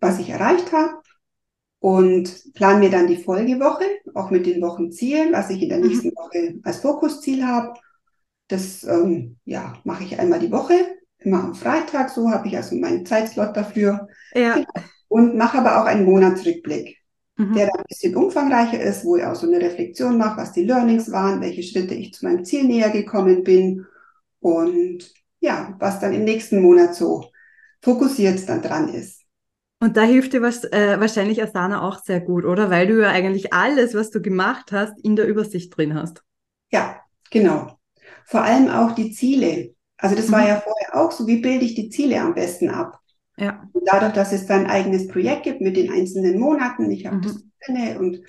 was 0.00 0.18
ich 0.18 0.30
erreicht 0.30 0.72
habe. 0.72 1.00
Und 1.78 2.54
plane 2.54 2.80
mir 2.80 2.90
dann 2.90 3.06
die 3.06 3.18
Folgewoche, 3.18 3.84
auch 4.14 4.30
mit 4.30 4.46
den 4.46 4.62
Wochenzielen, 4.62 5.32
was 5.32 5.50
ich 5.50 5.62
in 5.62 5.68
der 5.68 5.78
mhm. 5.78 5.88
nächsten 5.88 6.10
Woche 6.10 6.58
als 6.64 6.78
Fokusziel 6.78 7.46
habe 7.46 7.74
das 8.48 8.84
ähm, 8.84 9.36
ja, 9.44 9.74
mache 9.84 10.04
ich 10.04 10.18
einmal 10.18 10.40
die 10.40 10.52
Woche, 10.52 10.74
immer 11.18 11.42
am 11.42 11.54
Freitag, 11.54 12.10
so 12.10 12.30
habe 12.30 12.48
ich 12.48 12.56
also 12.56 12.76
meinen 12.76 13.06
Zeitslot 13.06 13.56
dafür. 13.56 14.08
Ja. 14.34 14.54
Genau. 14.54 14.66
Und 15.08 15.36
mache 15.36 15.58
aber 15.58 15.80
auch 15.80 15.86
einen 15.86 16.04
Monatsrückblick, 16.04 16.98
mhm. 17.36 17.54
der 17.54 17.66
dann 17.66 17.78
ein 17.78 17.86
bisschen 17.88 18.16
umfangreicher 18.16 18.80
ist, 18.80 19.04
wo 19.04 19.16
ich 19.16 19.24
auch 19.24 19.34
so 19.34 19.46
eine 19.46 19.60
Reflexion 19.60 20.18
mache, 20.18 20.40
was 20.40 20.52
die 20.52 20.64
Learnings 20.64 21.10
waren, 21.12 21.40
welche 21.40 21.62
Schritte 21.62 21.94
ich 21.94 22.12
zu 22.12 22.24
meinem 22.24 22.44
Ziel 22.44 22.64
näher 22.64 22.90
gekommen 22.90 23.44
bin 23.44 23.86
und 24.40 25.12
ja, 25.40 25.74
was 25.78 26.00
dann 26.00 26.12
im 26.12 26.24
nächsten 26.24 26.60
Monat 26.60 26.94
so 26.94 27.30
fokussiert 27.82 28.48
dann 28.48 28.62
dran 28.62 28.88
ist. 28.88 29.22
Und 29.80 29.96
da 29.98 30.02
hilft 30.02 30.32
dir 30.32 30.40
was, 30.40 30.64
äh, 30.64 30.98
wahrscheinlich 30.98 31.42
Asana 31.42 31.82
auch 31.82 32.02
sehr 32.02 32.20
gut, 32.20 32.46
oder? 32.46 32.70
Weil 32.70 32.86
du 32.86 33.02
ja 33.02 33.10
eigentlich 33.10 33.52
alles, 33.52 33.94
was 33.94 34.10
du 34.10 34.22
gemacht 34.22 34.72
hast, 34.72 34.98
in 35.04 35.14
der 35.14 35.26
Übersicht 35.26 35.76
drin 35.76 35.94
hast. 35.94 36.22
Ja, 36.72 37.00
genau. 37.30 37.78
Vor 38.26 38.42
allem 38.42 38.68
auch 38.68 38.92
die 38.92 39.10
Ziele. 39.12 39.74
Also 39.96 40.16
das 40.16 40.28
mhm. 40.28 40.32
war 40.32 40.48
ja 40.48 40.60
vorher 40.60 40.96
auch 40.96 41.12
so, 41.12 41.26
wie 41.26 41.40
bilde 41.40 41.64
ich 41.64 41.74
die 41.74 41.88
Ziele 41.88 42.20
am 42.20 42.34
besten 42.34 42.70
ab? 42.70 42.98
Ja. 43.36 43.68
Und 43.72 43.82
dadurch, 43.86 44.12
dass 44.12 44.32
es 44.32 44.46
dann 44.46 44.64
ein 44.64 44.70
eigenes 44.70 45.08
Projekt 45.08 45.44
gibt 45.44 45.60
mit 45.60 45.76
den 45.76 45.92
einzelnen 45.92 46.38
Monaten, 46.38 46.90
ich 46.90 47.06
habe 47.06 47.16
mhm. 47.16 47.22
das 47.22 47.44
drinne 47.64 47.98
und 47.98 48.20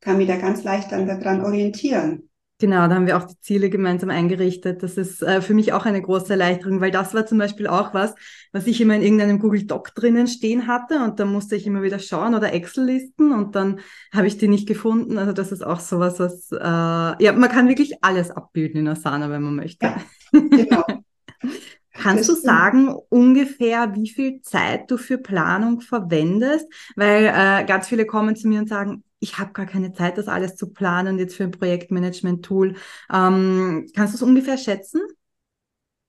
kann 0.00 0.16
mich 0.16 0.28
da 0.28 0.36
ganz 0.36 0.64
leicht 0.64 0.92
dann 0.92 1.06
daran 1.06 1.44
orientieren. 1.44 2.29
Genau, 2.60 2.86
da 2.88 2.94
haben 2.94 3.06
wir 3.06 3.16
auch 3.16 3.24
die 3.24 3.40
Ziele 3.40 3.70
gemeinsam 3.70 4.10
eingerichtet. 4.10 4.82
Das 4.82 4.98
ist 4.98 5.22
äh, 5.22 5.40
für 5.40 5.54
mich 5.54 5.72
auch 5.72 5.86
eine 5.86 6.02
große 6.02 6.30
Erleichterung, 6.34 6.82
weil 6.82 6.90
das 6.90 7.14
war 7.14 7.24
zum 7.24 7.38
Beispiel 7.38 7.66
auch 7.66 7.94
was, 7.94 8.14
was 8.52 8.66
ich 8.66 8.82
immer 8.82 8.96
in 8.96 9.02
irgendeinem 9.02 9.38
Google 9.38 9.64
Doc 9.64 9.94
drinnen 9.94 10.26
stehen 10.26 10.66
hatte 10.66 11.02
und 11.02 11.18
da 11.18 11.24
musste 11.24 11.56
ich 11.56 11.66
immer 11.66 11.82
wieder 11.82 11.98
schauen 11.98 12.34
oder 12.34 12.52
Excel-Listen 12.52 13.32
und 13.32 13.56
dann 13.56 13.80
habe 14.12 14.26
ich 14.26 14.36
die 14.36 14.46
nicht 14.46 14.68
gefunden. 14.68 15.16
Also 15.16 15.32
das 15.32 15.52
ist 15.52 15.64
auch 15.64 15.80
sowas, 15.80 16.18
was, 16.18 16.52
äh, 16.52 17.24
ja, 17.24 17.32
man 17.32 17.48
kann 17.48 17.66
wirklich 17.66 18.04
alles 18.04 18.30
abbilden 18.30 18.80
in 18.80 18.88
Asana, 18.88 19.30
wenn 19.30 19.42
man 19.42 19.56
möchte. 19.56 19.86
Ja, 19.86 19.96
genau. 20.32 20.84
Kannst 21.92 22.28
du 22.28 22.34
sagen 22.34 22.94
ungefähr, 23.08 23.94
wie 23.94 24.08
viel 24.08 24.42
Zeit 24.42 24.90
du 24.90 24.98
für 24.98 25.18
Planung 25.18 25.80
verwendest? 25.80 26.66
Weil 26.94 27.24
äh, 27.24 27.64
ganz 27.64 27.88
viele 27.88 28.06
kommen 28.06 28.36
zu 28.36 28.48
mir 28.48 28.60
und 28.60 28.68
sagen, 28.68 29.02
ich 29.20 29.38
habe 29.38 29.52
gar 29.52 29.66
keine 29.66 29.92
Zeit, 29.92 30.18
das 30.18 30.28
alles 30.28 30.56
zu 30.56 30.72
planen, 30.72 31.18
jetzt 31.18 31.36
für 31.36 31.44
ein 31.44 31.50
Projektmanagement-Tool. 31.50 32.74
Ähm, 33.12 33.86
kannst 33.94 34.14
du 34.14 34.16
es 34.16 34.22
ungefähr 34.22 34.58
schätzen? 34.58 35.02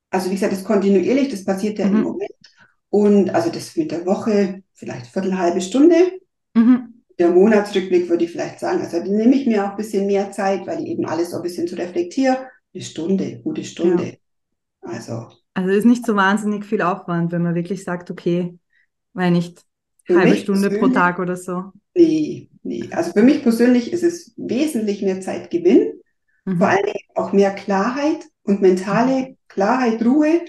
Also 0.10 0.30
wie 0.30 0.36
gesagt, 0.36 0.54
das 0.54 0.64
kontinuierlich, 0.64 1.30
das 1.30 1.46
passiert 1.46 1.78
ja 1.78 1.88
mhm. 1.88 1.98
im 1.98 2.04
Moment. 2.04 2.32
Und 2.90 3.30
also 3.30 3.50
das 3.50 3.76
mit 3.76 3.92
der 3.92 4.06
Woche 4.06 4.64
vielleicht 4.74 5.08
viertel, 5.08 5.38
halbe 5.38 5.62
Stunde. 5.62 5.96
Mhm. 6.54 7.04
Der 7.20 7.30
Monatsrückblick 7.30 8.10
würde 8.10 8.26
ich 8.26 8.32
vielleicht 8.32 8.60
sagen, 8.60 8.82
also 8.82 8.98
nehme 9.04 9.36
ich 9.36 9.46
mir 9.46 9.66
auch 9.66 9.72
ein 9.72 9.78
bisschen 9.78 10.08
mehr 10.08 10.32
Zeit, 10.32 10.66
weil 10.66 10.82
ich 10.82 10.88
eben 10.88 11.06
alles 11.06 11.32
so 11.32 11.38
ein 11.38 11.44
bisschen 11.44 11.68
zu 11.68 11.76
reflektiere. 11.76 12.48
Eine 12.74 12.84
Stunde, 12.84 13.42
gute 13.44 13.64
Stunde. 13.64 14.18
Ja. 14.84 14.90
Also. 14.90 15.28
Also 15.54 15.70
ist 15.70 15.86
nicht 15.86 16.06
so 16.06 16.16
wahnsinnig 16.16 16.66
viel 16.66 16.82
Aufwand, 16.82 17.32
wenn 17.32 17.44
man 17.44 17.56
wirklich 17.56 17.84
sagt, 17.84 18.10
okay, 18.10 18.58
weil 19.14 19.32
nicht 19.32 19.66
halbe 20.10 20.36
Stunde 20.36 20.70
pro 20.70 20.88
Tag 20.88 21.20
oder 21.20 21.36
so. 21.36 21.72
Nee, 21.94 22.50
nee. 22.64 22.90
Also 22.92 23.12
für 23.12 23.24
mich 23.24 23.44
persönlich 23.44 23.92
ist 23.92 24.04
es 24.04 24.34
wesentlich 24.38 25.02
mehr 25.02 25.22
Zeitgewinn, 25.22 26.00
mhm. 26.46 26.58
vor 26.58 26.68
allem 26.68 26.86
auch 27.16 27.34
mehr 27.34 27.52
Klarheit 27.52 28.26
und 28.44 28.62
mentale 28.62 29.38
Klarheit, 29.48 30.04
Ruhe, 30.06 30.42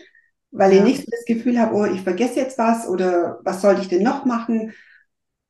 weil 0.51 0.73
ja. 0.73 0.79
ich 0.79 0.85
nicht 0.85 1.01
so 1.01 1.11
das 1.11 1.25
Gefühl 1.25 1.59
habe, 1.59 1.75
oh, 1.75 1.85
ich 1.85 2.03
vergesse 2.03 2.41
jetzt 2.41 2.59
was 2.59 2.87
oder 2.89 3.41
was 3.43 3.61
sollte 3.63 3.83
ich 3.83 3.89
denn 3.89 4.03
noch 4.03 4.25
machen. 4.25 4.73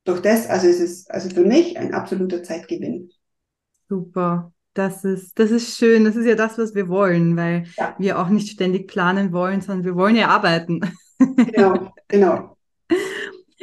Durch 0.05 0.21
das, 0.21 0.49
also 0.49 0.67
es 0.67 0.81
ist 0.81 1.11
also 1.11 1.29
für 1.29 1.45
mich 1.45 1.79
ein 1.79 1.95
absoluter 1.95 2.43
Zeitgewinn. 2.43 3.11
Super. 3.89 4.53
Das 4.75 5.05
ist, 5.05 5.39
das 5.39 5.51
ist 5.51 5.77
schön. 5.77 6.05
Das 6.05 6.17
ist 6.17 6.25
ja 6.25 6.35
das, 6.35 6.57
was 6.57 6.75
wir 6.75 6.89
wollen, 6.89 7.37
weil 7.37 7.65
ja. 7.77 7.95
wir 7.99 8.19
auch 8.19 8.29
nicht 8.29 8.49
ständig 8.49 8.89
planen 8.89 9.33
wollen, 9.33 9.61
sondern 9.61 9.85
wir 9.85 9.97
wollen 9.97 10.17
ja 10.17 10.29
arbeiten. 10.29 10.81
Genau, 11.19 11.93
genau. 12.09 12.52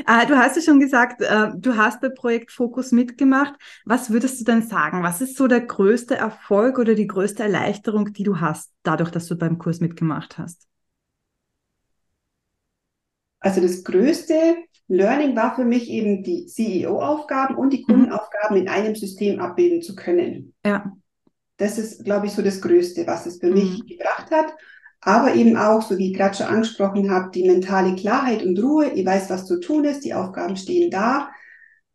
Äh, 0.08 0.25
du 0.27 0.38
hast 0.38 0.56
ja 0.56 0.62
schon 0.62 0.79
gesagt, 0.79 1.22
äh, 1.22 1.50
du 1.56 1.77
hast 1.77 2.01
bei 2.01 2.10
Projekt 2.10 2.51
Fokus 2.51 2.91
mitgemacht. 2.91 3.56
Was 3.86 4.10
würdest 4.10 4.39
du 4.39 4.46
denn 4.46 4.63
sagen? 4.63 5.03
Was 5.03 5.22
ist 5.22 5.38
so 5.38 5.48
der 5.48 5.62
größte 5.62 6.15
Erfolg 6.15 6.79
oder 6.79 6.96
die 6.96 7.08
größte 7.08 7.44
Erleichterung, 7.44 8.13
die 8.13 8.24
du 8.24 8.39
hast, 8.39 8.72
dadurch, 8.84 9.12
dass 9.12 9.27
du 9.27 9.36
beim 9.36 9.58
Kurs 9.58 9.79
mitgemacht 9.79 10.38
hast? 10.38 10.68
Also 13.39 13.62
das 13.62 13.84
größte 13.84 14.58
Learning 14.88 15.36
war 15.36 15.56
für 15.56 15.65
mich 15.65 15.89
eben 15.89 16.24
die 16.24 16.46
CEO-Aufgaben 16.48 17.56
und 17.56 17.72
die 17.72 17.82
mhm. 17.82 17.86
Kundenaufgaben 17.86 18.58
in 18.58 18.68
einem 18.68 18.96
System 18.96 19.39
abbilden 19.39 19.82
zu 19.82 19.96
können. 19.96 20.53
Ja. 20.65 20.91
Das 21.58 21.77
ist, 21.77 22.06
glaube 22.06 22.25
ich, 22.25 22.34
so 22.34 22.41
das 22.41 22.62
Größte, 22.62 23.06
was 23.06 23.25
es 23.25 23.39
für 23.39 23.48
mhm. 23.48 23.53
mich 23.53 23.86
gebracht 23.86 24.32
hat 24.32 24.53
aber 25.01 25.34
eben 25.36 25.56
auch, 25.56 25.82
so 25.82 25.98
wie 25.98 26.12
ich 26.12 26.18
gerade 26.18 26.36
schon 26.36 26.48
angesprochen 26.48 27.10
habe, 27.10 27.32
die 27.32 27.48
mentale 27.48 27.96
Klarheit 27.96 28.44
und 28.44 28.62
Ruhe. 28.62 28.91
Ich 28.94 29.06
weiß, 29.06 29.29
was 29.29 29.46
zu 29.46 29.60
tun 29.60 29.86
ist, 29.86 30.03
die 30.03 30.13
Aufgaben 30.13 30.58
stehen 30.58 30.91
da. 30.91 31.29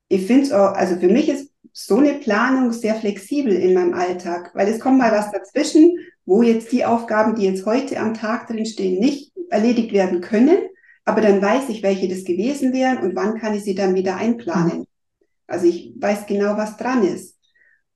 Ich 0.09 0.27
finde 0.27 0.45
es 0.45 0.53
auch, 0.53 0.75
also 0.75 0.97
für 0.97 1.09
mich 1.09 1.29
ist 1.29 1.51
so 1.73 1.99
eine 1.99 2.15
Planung 2.15 2.73
sehr 2.73 2.95
flexibel 2.95 3.53
in 3.53 3.75
meinem 3.75 3.95
Alltag, 3.95 4.53
weil 4.55 4.69
es 4.69 4.81
kommt 4.81 4.99
mal 4.99 5.13
was 5.13 5.31
dazwischen, 5.33 5.99
wo 6.25 6.43
jetzt 6.43 6.73
die 6.73 6.85
Aufgaben, 6.85 7.35
die 7.35 7.45
jetzt 7.47 7.67
heute 7.67 7.99
am 7.99 8.15
Tag 8.15 8.47
drin 8.47 8.65
stehen, 8.65 9.01
nicht 9.01 9.33
erledigt 9.51 9.93
werden 9.93 10.21
können. 10.21 10.59
Aber 11.05 11.21
dann 11.21 11.43
weiß 11.43 11.69
ich, 11.69 11.83
welche 11.83 12.09
das 12.09 12.25
gewesen 12.25 12.73
wären 12.73 12.99
und 12.99 13.15
wann 13.15 13.39
kann 13.39 13.55
ich 13.55 13.65
sie 13.65 13.75
dann 13.75 13.95
wieder 13.95 14.17
einplanen. 14.17 14.87
Also 15.47 15.67
ich 15.67 15.93
weiß 15.97 16.27
genau, 16.27 16.57
was 16.57 16.79
dran 16.79 17.05
ist. 17.05 17.37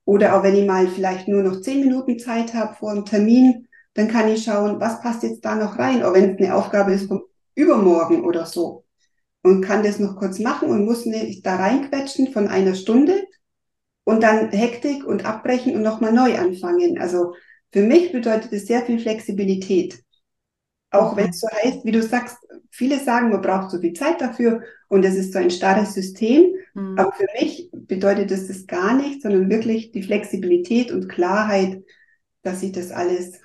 Oder 0.05 0.37
auch 0.37 0.43
wenn 0.43 0.57
ich 0.57 0.67
mal 0.67 0.89
vielleicht 0.89 1.29
nur 1.29 1.43
noch 1.43 1.61
zehn 1.61 1.81
Minuten 1.81 2.19
Zeit 2.19 2.55
habe 2.55 2.75
vor 2.75 2.91
einem 2.91 3.05
Termin, 3.05 3.69
dann 3.95 4.09
kann 4.09 4.29
ich 4.29 4.45
schauen, 4.45 4.81
was 4.81 5.01
passt 5.01 5.23
jetzt 5.23 5.45
da 5.45 5.55
noch 5.55 5.79
rein, 5.79 6.03
auch 6.03 6.15
wenn 6.15 6.35
es 6.35 6.39
eine 6.39 6.55
Aufgabe 6.55 6.93
ist 6.93 7.09
vom 7.09 7.23
Übermorgen 7.55 8.25
oder 8.25 8.47
so. 8.47 8.85
Und 9.43 9.63
kann 9.63 9.83
das 9.83 9.99
noch 9.99 10.17
kurz 10.17 10.39
machen 10.39 10.69
und 10.69 10.85
muss 10.85 11.07
nicht 11.07 11.45
da 11.47 11.57
reinquetschen 11.57 12.33
von 12.33 12.49
einer 12.49 12.75
Stunde 12.75 13.25
und 14.05 14.23
dann 14.23 14.51
Hektik 14.51 15.05
und 15.05 15.25
abbrechen 15.25 15.75
und 15.75 15.83
nochmal 15.83 16.13
neu 16.13 16.39
anfangen. 16.39 16.99
Also 16.99 17.35
für 17.73 17.83
mich 17.83 18.13
bedeutet 18.13 18.53
es 18.53 18.67
sehr 18.67 18.83
viel 18.83 18.99
Flexibilität. 18.99 20.03
Auch 20.91 21.17
wenn 21.17 21.31
es 21.31 21.41
so 21.41 21.49
heißt, 21.49 21.85
wie 21.85 21.93
du 21.93 22.03
sagst, 22.03 22.39
viele 22.71 22.99
sagen, 22.99 23.31
man 23.31 23.43
braucht 23.43 23.71
so 23.71 23.79
viel 23.79 23.93
Zeit 23.93 24.21
dafür 24.21 24.63
und 24.89 25.05
es 25.05 25.17
ist 25.17 25.33
so 25.33 25.39
ein 25.39 25.51
starres 25.51 25.95
System. 25.95 26.55
Mhm. 26.75 26.99
Aber 26.99 27.13
für 27.13 27.27
mich 27.39 27.71
bedeutet 27.73 28.31
es 28.31 28.49
das 28.49 28.67
gar 28.67 28.95
nicht, 28.95 29.23
sondern 29.23 29.51
wirklich 29.51 29.93
die 29.93 30.03
Flexibilität 30.03 30.91
und 30.91 31.09
Klarheit, 31.09 31.83
dass 32.43 32.63
ich 32.63 32.73
das 32.73 32.91
alles 32.91 33.41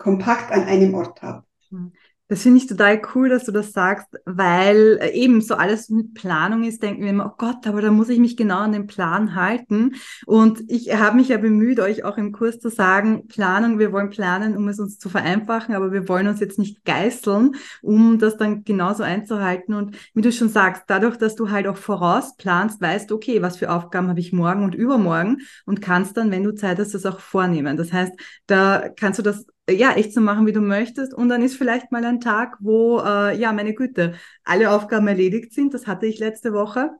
kompakt 0.00 0.50
an 0.50 0.64
einem 0.64 0.94
Ort 0.94 1.22
habe. 1.22 1.44
Hm. 1.68 1.92
Das 2.30 2.42
finde 2.42 2.58
ich 2.58 2.68
total 2.68 3.02
cool, 3.12 3.28
dass 3.28 3.44
du 3.44 3.50
das 3.50 3.72
sagst, 3.72 4.06
weil 4.24 5.00
äh, 5.02 5.10
eben 5.14 5.40
so 5.40 5.56
alles 5.56 5.88
mit 5.88 6.14
Planung 6.14 6.62
ist, 6.62 6.80
denken 6.80 7.02
wir 7.02 7.10
immer, 7.10 7.26
oh 7.26 7.34
Gott, 7.36 7.66
aber 7.66 7.82
da 7.82 7.90
muss 7.90 8.08
ich 8.08 8.20
mich 8.20 8.36
genau 8.36 8.58
an 8.58 8.70
den 8.70 8.86
Plan 8.86 9.34
halten. 9.34 9.96
Und 10.26 10.62
ich 10.68 10.94
habe 10.94 11.16
mich 11.16 11.26
ja 11.26 11.38
bemüht, 11.38 11.80
euch 11.80 12.04
auch 12.04 12.18
im 12.18 12.30
Kurs 12.30 12.60
zu 12.60 12.70
sagen, 12.70 13.26
Planung, 13.26 13.80
wir 13.80 13.90
wollen 13.90 14.10
planen, 14.10 14.56
um 14.56 14.68
es 14.68 14.78
uns 14.78 14.96
zu 14.96 15.08
vereinfachen, 15.08 15.74
aber 15.74 15.90
wir 15.90 16.08
wollen 16.08 16.28
uns 16.28 16.38
jetzt 16.38 16.60
nicht 16.60 16.84
geißeln, 16.84 17.56
um 17.82 18.20
das 18.20 18.36
dann 18.36 18.62
genauso 18.62 19.02
einzuhalten. 19.02 19.74
Und 19.74 19.96
wie 20.14 20.22
du 20.22 20.30
schon 20.30 20.50
sagst, 20.50 20.84
dadurch, 20.86 21.16
dass 21.16 21.34
du 21.34 21.50
halt 21.50 21.66
auch 21.66 21.76
vorausplanst, 21.76 22.80
weißt, 22.80 23.10
okay, 23.10 23.42
was 23.42 23.56
für 23.56 23.72
Aufgaben 23.72 24.08
habe 24.08 24.20
ich 24.20 24.32
morgen 24.32 24.62
und 24.62 24.76
übermorgen 24.76 25.38
und 25.66 25.82
kannst 25.82 26.16
dann, 26.16 26.30
wenn 26.30 26.44
du 26.44 26.54
Zeit 26.54 26.78
hast, 26.78 26.94
das 26.94 27.06
auch 27.06 27.18
vornehmen. 27.18 27.76
Das 27.76 27.92
heißt, 27.92 28.12
da 28.46 28.88
kannst 28.88 29.18
du 29.18 29.24
das 29.24 29.46
ja, 29.72 29.92
echt 29.92 30.12
so 30.12 30.20
machen, 30.20 30.46
wie 30.46 30.52
du 30.52 30.60
möchtest. 30.60 31.14
Und 31.14 31.28
dann 31.28 31.42
ist 31.42 31.56
vielleicht 31.56 31.92
mal 31.92 32.04
ein 32.04 32.20
Tag, 32.20 32.56
wo, 32.60 33.00
äh, 33.00 33.36
ja, 33.38 33.52
meine 33.52 33.74
Güte, 33.74 34.14
alle 34.44 34.70
Aufgaben 34.70 35.08
erledigt 35.08 35.52
sind. 35.52 35.74
Das 35.74 35.86
hatte 35.86 36.06
ich 36.06 36.18
letzte 36.18 36.52
Woche. 36.52 36.90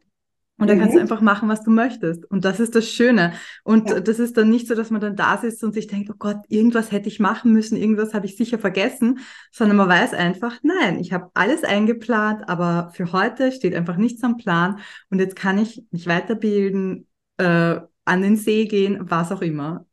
Und 0.61 0.69
dann 0.69 0.77
mhm. 0.77 0.81
kannst 0.83 0.95
du 0.95 0.99
mhm. 0.99 1.05
einfach 1.05 1.23
machen, 1.23 1.49
was 1.49 1.63
du 1.63 1.71
möchtest. 1.71 2.31
Und 2.31 2.45
das 2.45 2.61
ist 2.61 2.75
das 2.75 2.87
Schöne. 2.87 3.33
Und 3.65 3.89
ja. 3.89 4.01
das 4.01 4.19
ist 4.19 4.37
dann 4.37 4.51
nicht 4.51 4.69
so, 4.69 4.75
dass 4.75 4.91
man 4.91 5.01
dann 5.01 5.17
da 5.17 5.39
sitzt 5.39 5.65
und 5.65 5.73
sich 5.73 5.87
denkt, 5.87 6.11
oh 6.11 6.17
Gott, 6.19 6.37
irgendwas 6.49 6.93
hätte 6.93 7.09
ich 7.09 7.19
machen 7.19 7.53
müssen, 7.53 7.77
irgendwas 7.77 8.13
habe 8.13 8.27
ich 8.27 8.37
sicher 8.37 8.59
vergessen, 8.59 9.21
sondern 9.51 9.79
man 9.79 9.89
weiß 9.89 10.13
einfach, 10.13 10.59
nein, 10.63 10.99
ich 11.01 11.15
habe 11.15 11.31
alles 11.33 11.65
eingeplant, 11.65 12.47
aber 12.47 12.91
für 12.95 13.13
heute 13.13 13.53
steht 13.53 13.75
einfach 13.75 13.97
nichts 13.97 14.23
am 14.23 14.37
Plan. 14.37 14.81
Und 15.09 15.19
jetzt 15.19 15.35
kann 15.35 15.57
ich 15.57 15.83
mich 15.93 16.07
weiterbilden, 16.07 17.09
äh, 17.39 17.81
an 18.05 18.23
den 18.23 18.37
See 18.37 18.67
gehen, 18.67 18.99
was 19.01 19.33
auch 19.33 19.41
immer. 19.41 19.87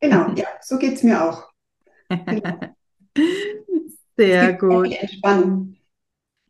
Genau, 0.00 0.32
ja, 0.36 0.46
so 0.62 0.78
geht 0.78 0.94
es 0.94 1.02
mir 1.02 1.22
auch. 1.22 1.48
Sehr 4.16 4.52
gut. 4.54 4.92
Entspannung. 4.92 5.76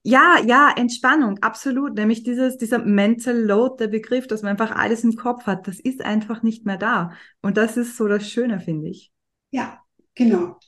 Ja, 0.04 0.38
ja, 0.46 0.72
Entspannung, 0.76 1.38
absolut. 1.42 1.94
Nämlich 1.94 2.22
dieses, 2.22 2.56
dieser 2.56 2.78
Mental 2.78 3.36
Load, 3.36 3.76
der 3.78 3.88
Begriff, 3.88 4.26
dass 4.26 4.42
man 4.42 4.52
einfach 4.52 4.70
alles 4.70 5.04
im 5.04 5.16
Kopf 5.16 5.46
hat, 5.46 5.66
das 5.66 5.80
ist 5.80 6.02
einfach 6.02 6.42
nicht 6.42 6.64
mehr 6.64 6.78
da. 6.78 7.12
Und 7.42 7.56
das 7.56 7.76
ist 7.76 7.96
so 7.96 8.08
das 8.08 8.28
Schöne, 8.28 8.60
finde 8.60 8.88
ich. 8.88 9.12
Ja, 9.50 9.82
genau. 10.14 10.58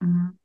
Mhm. 0.00 0.38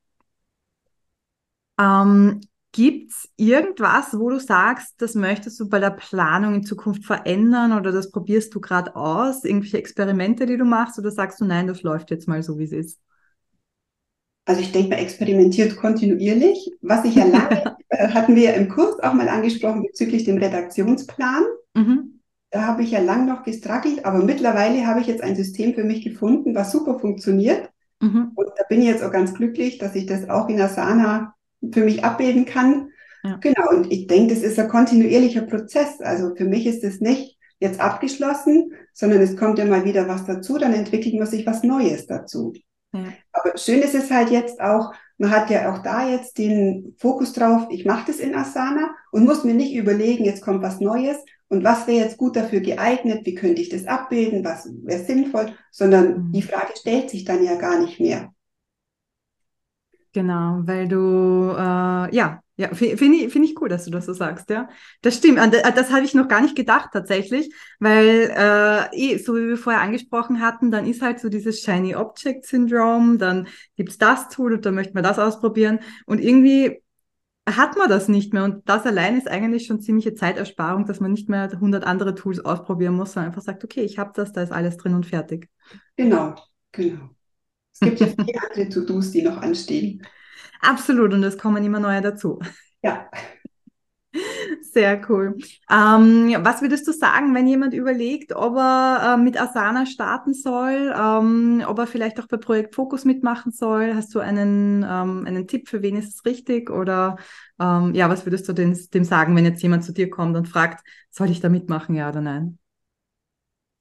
Ähm, 1.80 2.42
Gibt 2.72 3.12
es 3.12 3.28
irgendwas, 3.36 4.14
wo 4.18 4.30
du 4.30 4.40
sagst, 4.40 5.02
das 5.02 5.16
möchtest 5.16 5.60
du 5.60 5.68
bei 5.68 5.80
der 5.80 5.90
Planung 5.90 6.54
in 6.54 6.64
Zukunft 6.64 7.04
verändern 7.04 7.74
oder 7.74 7.92
das 7.92 8.12
probierst 8.12 8.54
du 8.54 8.62
gerade 8.62 8.96
aus? 8.96 9.44
Irgendwelche 9.44 9.80
Experimente, 9.80 10.46
die 10.46 10.56
du 10.58 10.66
machst 10.66 11.00
oder 11.00 11.10
sagst 11.10 11.42
du, 11.42 11.46
nein, 11.46 11.66
das 11.66 11.82
läuft 11.82 12.12
jetzt 12.12 12.28
mal 12.28 12.44
so, 12.44 12.60
wie 12.60 12.66
es 12.66 12.72
ist? 12.72 13.00
Also 14.50 14.62
ich 14.62 14.72
denke, 14.72 14.90
man 14.90 14.98
experimentiert 14.98 15.76
kontinuierlich. 15.76 16.72
Was 16.82 17.06
ich 17.06 17.14
ja 17.14 17.26
lange, 17.26 17.78
äh, 17.90 18.08
hatten 18.08 18.36
wir 18.36 18.46
ja 18.46 18.52
im 18.54 18.68
Kurs 18.68 19.00
auch 19.00 19.14
mal 19.14 19.30
angesprochen 19.30 19.84
bezüglich 19.84 20.24
dem 20.24 20.40
Redaktionsplan. 20.40 21.44
Mhm. 21.76 22.22
Da 22.50 22.66
habe 22.66 22.82
ich 22.82 22.90
ja 22.90 23.00
lang 23.00 23.28
noch 23.28 23.44
gestruggelt, 23.44 24.06
aber 24.06 24.24
mittlerweile 24.24 24.88
habe 24.88 25.02
ich 25.02 25.06
jetzt 25.06 25.22
ein 25.22 25.36
System 25.36 25.76
für 25.76 25.84
mich 25.84 26.04
gefunden, 26.04 26.56
was 26.56 26.72
super 26.72 26.98
funktioniert. 26.98 27.70
Mhm. 28.02 28.32
Und 28.34 28.48
da 28.58 28.64
bin 28.68 28.82
ich 28.82 28.88
jetzt 28.88 29.04
auch 29.04 29.12
ganz 29.12 29.36
glücklich, 29.36 29.78
dass 29.78 29.94
ich 29.94 30.08
das 30.08 30.28
auch 30.32 30.50
in 30.50 30.60
Asana 30.60 31.36
für 31.72 31.84
mich 31.84 32.04
abbilden 32.04 32.46
kann. 32.46 32.90
Ja. 33.24 33.38
Genau, 33.42 33.70
und 33.70 33.92
ich 33.92 34.08
denke, 34.08 34.34
das 34.34 34.42
ist 34.42 34.58
ein 34.58 34.68
kontinuierlicher 34.68 35.44
Prozess. 35.44 36.02
Also 36.02 36.34
für 36.34 36.46
mich 36.46 36.66
ist 36.66 36.84
es 36.84 37.02
nicht 37.02 37.38
jetzt 37.60 37.80
abgeschlossen, 37.80 38.74
sondern 38.94 39.22
es 39.22 39.38
kommt 39.38 39.60
ja 39.60 39.66
mal 39.66 39.86
wieder 39.86 40.08
was 40.08 40.26
dazu, 40.26 40.58
dann 40.58 40.74
entwickelt 40.74 41.14
man 41.14 41.28
sich 41.28 41.46
was 41.46 41.62
Neues 41.62 42.08
dazu. 42.08 42.54
Ja. 42.92 43.14
Aber 43.34 43.58
schön 43.58 43.82
ist 43.82 43.96
es 43.96 44.10
halt 44.10 44.30
jetzt 44.30 44.60
auch, 44.60 44.94
man 45.18 45.32
hat 45.32 45.50
ja 45.50 45.74
auch 45.74 45.84
da 45.84 46.08
jetzt 46.10 46.38
den 46.38 46.96
Fokus 46.98 47.34
drauf, 47.34 47.68
ich 47.70 47.86
mache 47.86 48.08
das 48.08 48.18
in 48.18 48.36
Asana 48.36 48.90
und 49.12 49.26
muss 49.26 49.44
mir 49.44 49.54
nicht 49.54 49.76
überlegen, 49.76 50.26
jetzt 50.26 50.42
kommt 50.42 50.64
was 50.64 50.80
Neues 50.80 51.18
und 51.50 51.64
was 51.64 51.88
wäre 51.88 52.06
jetzt 52.06 52.18
gut 52.18 52.36
dafür 52.36 52.62
geeignet, 52.62 53.26
wie 53.26 53.36
könnte 53.36 53.62
ich 53.62 53.70
das 53.70 53.86
abbilden, 53.86 54.44
was 54.44 54.70
wäre 54.84 55.04
sinnvoll, 55.04 55.54
sondern 55.72 56.28
mhm. 56.28 56.32
die 56.32 56.42
Frage 56.42 56.74
stellt 56.80 57.10
sich 57.10 57.26
dann 57.26 57.44
ja 57.44 57.56
gar 57.56 57.80
nicht 57.80 58.00
mehr. 58.00 58.34
Genau, 60.12 60.62
weil 60.64 60.88
du, 60.88 61.54
äh, 61.56 62.16
ja, 62.16 62.42
ja, 62.60 62.74
finde 62.74 63.16
ich, 63.16 63.32
find 63.32 63.46
ich 63.46 63.62
cool, 63.62 63.70
dass 63.70 63.86
du 63.86 63.92
das 63.92 64.06
so 64.06 64.12
sagst, 64.12 64.50
ja. 64.50 64.68
Das 65.02 65.16
stimmt, 65.16 65.40
das 65.40 65.92
habe 65.94 66.04
ich 66.04 66.14
noch 66.14 66.28
gar 66.28 66.42
nicht 66.42 66.58
gedacht 66.58 66.90
tatsächlich, 66.92 67.54
weil, 67.80 68.34
äh, 68.36 69.14
eh, 69.14 69.18
so 69.18 69.34
wie 69.38 69.48
wir 69.48 69.58
vorher 69.58 69.82
angesprochen 69.82 70.42
hatten, 70.42 70.70
dann 70.70 70.86
ist 70.86 71.02
halt 71.02 71.22
so 71.22 71.30
dieses 71.30 71.62
Shiny 71.62 71.96
Object 71.96 72.46
Syndrome, 72.46 73.18
dann 73.18 73.48
gibt's 73.78 73.98
das 73.98 74.28
Tool 74.28 74.52
und 74.52 74.66
dann 74.66 74.76
möchte 74.76 74.94
man 74.94 75.04
das 75.04 75.20
ausprobieren 75.20 75.80
und 76.06 76.20
irgendwie 76.20 76.82
hat 77.48 77.78
man 77.78 77.88
das 77.88 78.10
nicht 78.10 78.34
mehr 78.34 78.44
und 78.44 78.68
das 78.68 78.86
allein 78.86 79.18
ist 79.18 79.30
eigentlich 79.30 79.66
schon 79.66 79.80
ziemliche 79.80 80.14
Zeitersparung, 80.14 80.86
dass 80.86 81.00
man 81.00 81.14
nicht 81.14 81.30
mehr 81.30 81.50
100 81.50 81.86
andere 81.86 82.14
Tools 82.14 82.44
ausprobieren 82.44 82.94
muss, 82.94 83.14
sondern 83.14 83.32
einfach 83.32 83.42
sagt, 83.42 83.64
okay, 83.64 83.84
ich 83.84 83.98
habe 83.98 84.12
das, 84.14 84.34
da 84.34 84.44
ist 84.44 84.52
alles 84.52 84.76
drin 84.76 84.96
und 84.96 85.06
fertig. 85.06 85.48
Genau, 85.96 86.36
genau. 86.74 87.10
Es 87.72 87.80
gibt 87.80 88.02
ja 88.02 88.08
viele 88.26 88.42
andere 88.50 88.68
To-Dos, 88.68 89.12
die 89.12 89.22
noch 89.22 89.38
anstehen. 89.38 90.06
Absolut, 90.60 91.14
und 91.14 91.24
es 91.24 91.38
kommen 91.38 91.64
immer 91.64 91.80
neue 91.80 92.02
dazu. 92.02 92.40
Ja. 92.82 93.10
Sehr 94.62 95.02
cool. 95.10 95.38
Ähm, 95.70 96.36
was 96.40 96.62
würdest 96.62 96.88
du 96.88 96.92
sagen, 96.94 97.36
wenn 97.36 97.48
jemand 97.48 97.74
überlegt, 97.74 98.34
ob 98.36 98.56
er 98.58 99.16
äh, 99.16 99.18
mit 99.18 99.40
Asana 99.40 99.86
starten 99.86 100.34
soll, 100.34 100.94
ähm, 100.98 101.64
ob 101.68 101.78
er 101.80 101.88
vielleicht 101.88 102.20
auch 102.20 102.28
bei 102.28 102.38
Projekt 102.38 102.76
Fokus 102.76 103.06
mitmachen 103.06 103.52
soll? 103.52 103.94
Hast 103.96 104.14
du 104.16 104.20
einen, 104.20 104.84
ähm, 104.88 105.26
einen 105.26 105.48
Tipp, 105.48 105.70
für 105.70 105.82
wen 105.82 105.96
ist 105.98 106.16
es 106.16 106.26
richtig? 106.26 106.70
Oder 106.70 107.18
ähm, 107.60 107.94
ja, 107.94 108.10
was 108.10 108.26
würdest 108.26 108.48
du 108.50 108.54
dem, 108.54 108.76
dem 108.94 109.04
sagen, 109.04 109.36
wenn 109.36 109.46
jetzt 109.46 109.62
jemand 109.62 109.84
zu 109.84 109.94
dir 109.94 110.10
kommt 110.10 110.36
und 110.36 110.48
fragt, 110.48 110.84
soll 111.12 111.30
ich 111.30 111.40
da 111.40 111.50
mitmachen, 111.50 111.96
ja 111.96 112.10
oder 112.10 112.22
nein? 112.22 112.58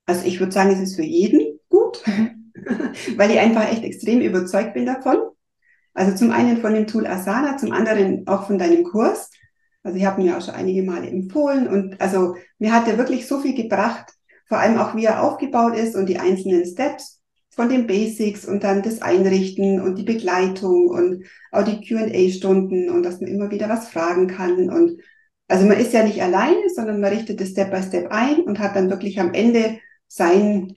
Also 0.07 0.27
ich 0.27 0.41
würde 0.41 0.53
sagen, 0.53 0.71
es 0.71 0.81
ist 0.81 0.97
für 0.97 1.03
jeden 1.03 1.61
gut, 1.69 2.03
weil 3.17 3.31
ich 3.31 3.39
einfach 3.39 3.71
echt 3.71 3.85
extrem 3.85 4.21
überzeugt 4.21 4.75
bin 4.75 4.87
davon. 4.87 5.19
Also 5.99 6.15
zum 6.15 6.31
einen 6.31 6.59
von 6.59 6.75
dem 6.75 6.87
Tool 6.87 7.09
Asana, 7.09 7.57
zum 7.57 7.73
anderen 7.73 8.25
auch 8.29 8.47
von 8.47 8.57
deinem 8.57 8.85
Kurs. 8.85 9.31
Also 9.83 9.99
ich 9.99 10.07
habe 10.07 10.23
mir 10.23 10.39
auch 10.39 10.45
schon 10.45 10.55
einige 10.55 10.85
Male 10.85 11.09
empfohlen 11.09 11.67
und 11.67 12.01
also 12.01 12.37
mir 12.61 12.73
hat 12.73 12.87
er 12.87 12.99
wirklich 12.99 13.27
so 13.27 13.41
viel 13.41 13.57
gebracht, 13.57 14.13
vor 14.47 14.59
allem 14.59 14.79
auch 14.79 14.95
wie 14.95 15.07
er 15.07 15.25
aufgebaut 15.25 15.77
ist 15.77 15.97
und 15.97 16.09
die 16.09 16.21
einzelnen 16.21 16.65
Steps 16.65 17.21
von 17.51 17.69
den 17.69 17.89
Basics 17.89 18.47
und 18.47 18.63
dann 18.63 18.83
das 18.83 19.03
Einrichten 19.03 19.81
und 19.81 19.97
die 19.99 20.05
Begleitung 20.05 20.89
und 20.89 21.25
auch 21.51 21.65
die 21.65 21.85
Q&A-Stunden 21.85 22.91
und 22.91 23.03
dass 23.03 23.21
man 23.21 23.31
immer 23.31 23.51
wieder 23.51 23.69
was 23.69 23.89
fragen 23.89 24.29
kann 24.29 24.71
und 24.71 25.01
also 25.49 25.67
man 25.67 25.81
ist 25.81 25.93
ja 25.95 26.05
nicht 26.05 26.23
alleine, 26.23 26.69
sondern 26.73 27.01
man 27.01 27.13
richtet 27.13 27.41
es 27.41 27.51
Step 27.51 27.73
by 27.73 27.83
Step 27.83 28.13
ein 28.13 28.43
und 28.43 28.61
hat 28.61 28.77
dann 28.77 28.89
wirklich 28.89 29.19
am 29.19 29.35
Ende 29.35 29.81
sein 30.07 30.77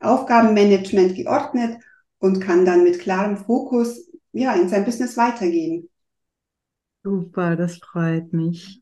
Aufgabenmanagement 0.00 1.14
geordnet 1.14 1.76
und 2.20 2.40
kann 2.40 2.64
dann 2.64 2.84
mit 2.84 3.00
klarem 3.00 3.36
Fokus 3.36 4.11
ja, 4.32 4.54
in 4.54 4.68
sein 4.68 4.84
Business 4.84 5.16
weitergehen. 5.16 5.88
Super, 7.04 7.56
das 7.56 7.78
freut 7.78 8.32
mich. 8.32 8.80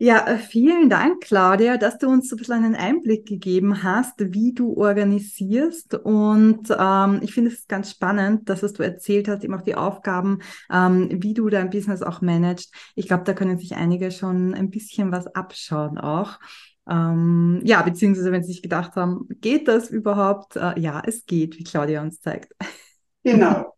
Ja, 0.00 0.26
äh, 0.28 0.38
vielen 0.38 0.88
Dank, 0.88 1.22
Claudia, 1.22 1.76
dass 1.76 1.98
du 1.98 2.08
uns 2.08 2.28
so 2.28 2.36
ein 2.36 2.38
bisschen 2.38 2.64
einen 2.64 2.76
Einblick 2.76 3.26
gegeben 3.26 3.82
hast, 3.82 4.14
wie 4.32 4.54
du 4.54 4.76
organisierst. 4.76 5.94
Und 5.94 6.70
ähm, 6.78 7.18
ich 7.22 7.34
finde 7.34 7.50
es 7.50 7.66
ganz 7.66 7.90
spannend, 7.90 8.48
dass 8.48 8.62
was 8.62 8.74
du 8.74 8.84
erzählt 8.84 9.26
hast, 9.28 9.42
eben 9.42 9.54
auch 9.54 9.62
die 9.62 9.74
Aufgaben, 9.74 10.38
ähm, 10.72 11.08
wie 11.10 11.34
du 11.34 11.48
dein 11.48 11.70
Business 11.70 12.02
auch 12.02 12.20
managst. 12.20 12.72
Ich 12.94 13.08
glaube, 13.08 13.24
da 13.24 13.34
können 13.34 13.58
sich 13.58 13.74
einige 13.74 14.12
schon 14.12 14.54
ein 14.54 14.70
bisschen 14.70 15.10
was 15.10 15.26
abschauen 15.26 15.98
auch. 15.98 16.38
Ähm, 16.88 17.60
ja, 17.64 17.82
beziehungsweise 17.82 18.30
wenn 18.30 18.44
sie 18.44 18.52
sich 18.52 18.62
gedacht 18.62 18.94
haben, 18.94 19.26
geht 19.40 19.66
das 19.66 19.90
überhaupt? 19.90 20.54
Äh, 20.56 20.78
ja, 20.78 21.02
es 21.04 21.26
geht, 21.26 21.58
wie 21.58 21.64
Claudia 21.64 22.02
uns 22.02 22.20
zeigt. 22.20 22.54
Genau. 23.24 23.74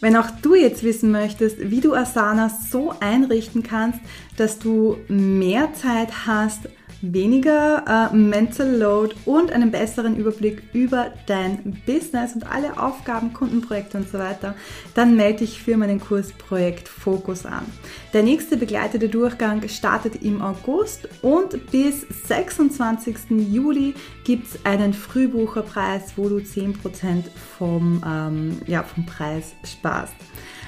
Wenn 0.00 0.16
auch 0.16 0.30
du 0.42 0.56
jetzt 0.56 0.82
wissen 0.82 1.12
möchtest, 1.12 1.70
wie 1.70 1.80
du 1.80 1.94
Asana 1.94 2.50
so 2.70 2.92
einrichten 2.98 3.62
kannst, 3.62 4.00
dass 4.36 4.58
du 4.58 4.98
mehr 5.08 5.74
Zeit 5.74 6.26
hast, 6.26 6.68
weniger 7.02 8.10
äh, 8.12 8.16
Mental 8.16 8.76
Load 8.76 9.14
und 9.24 9.52
einen 9.52 9.70
besseren 9.70 10.16
Überblick 10.16 10.62
über 10.72 11.12
dein 11.26 11.82
Business 11.84 12.34
und 12.34 12.50
alle 12.50 12.80
Aufgaben, 12.80 13.32
Kundenprojekte 13.32 13.98
und 13.98 14.08
so 14.08 14.18
weiter, 14.18 14.54
dann 14.94 15.16
melde 15.16 15.40
dich 15.40 15.60
für 15.60 15.76
meinen 15.76 16.00
Kurs 16.00 16.32
Projekt 16.32 16.88
Fokus 16.88 17.44
an. 17.44 17.66
Der 18.12 18.22
nächste 18.22 18.56
begleitete 18.56 19.08
Durchgang 19.08 19.68
startet 19.68 20.22
im 20.22 20.40
August 20.40 21.08
und 21.22 21.70
bis 21.70 22.06
26. 22.26 23.16
Juli 23.50 23.94
gibt 24.24 24.46
es 24.46 24.64
einen 24.64 24.94
Frühbucherpreis, 24.94 26.12
wo 26.16 26.28
du 26.28 26.36
10% 26.36 27.24
vom, 27.58 28.02
ähm, 28.06 28.60
ja, 28.66 28.82
vom 28.82 29.04
Preis 29.06 29.54
sparst. 29.64 30.14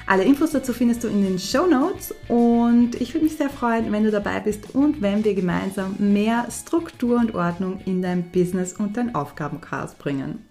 Alle 0.07 0.23
Infos 0.23 0.51
dazu 0.51 0.71
findest 0.71 1.03
du 1.03 1.07
in 1.07 1.23
den 1.23 1.39
Show 1.39 1.65
Notes 1.65 2.13
und 2.27 2.93
ich 3.01 3.13
würde 3.15 3.25
mich 3.25 3.37
sehr 3.37 3.49
freuen, 3.49 3.91
wenn 3.91 4.03
du 4.03 4.11
dabei 4.11 4.39
bist 4.39 4.75
und 4.75 5.01
wenn 5.01 5.23
wir 5.23 5.33
gemeinsam 5.33 5.95
mehr 5.97 6.45
Struktur 6.51 7.17
und 7.17 7.33
Ordnung 7.33 7.79
in 7.85 8.03
dein 8.03 8.29
Business 8.29 8.73
und 8.73 8.97
dein 8.97 9.15
Aufgabenchaos 9.15 9.95
bringen. 9.95 10.45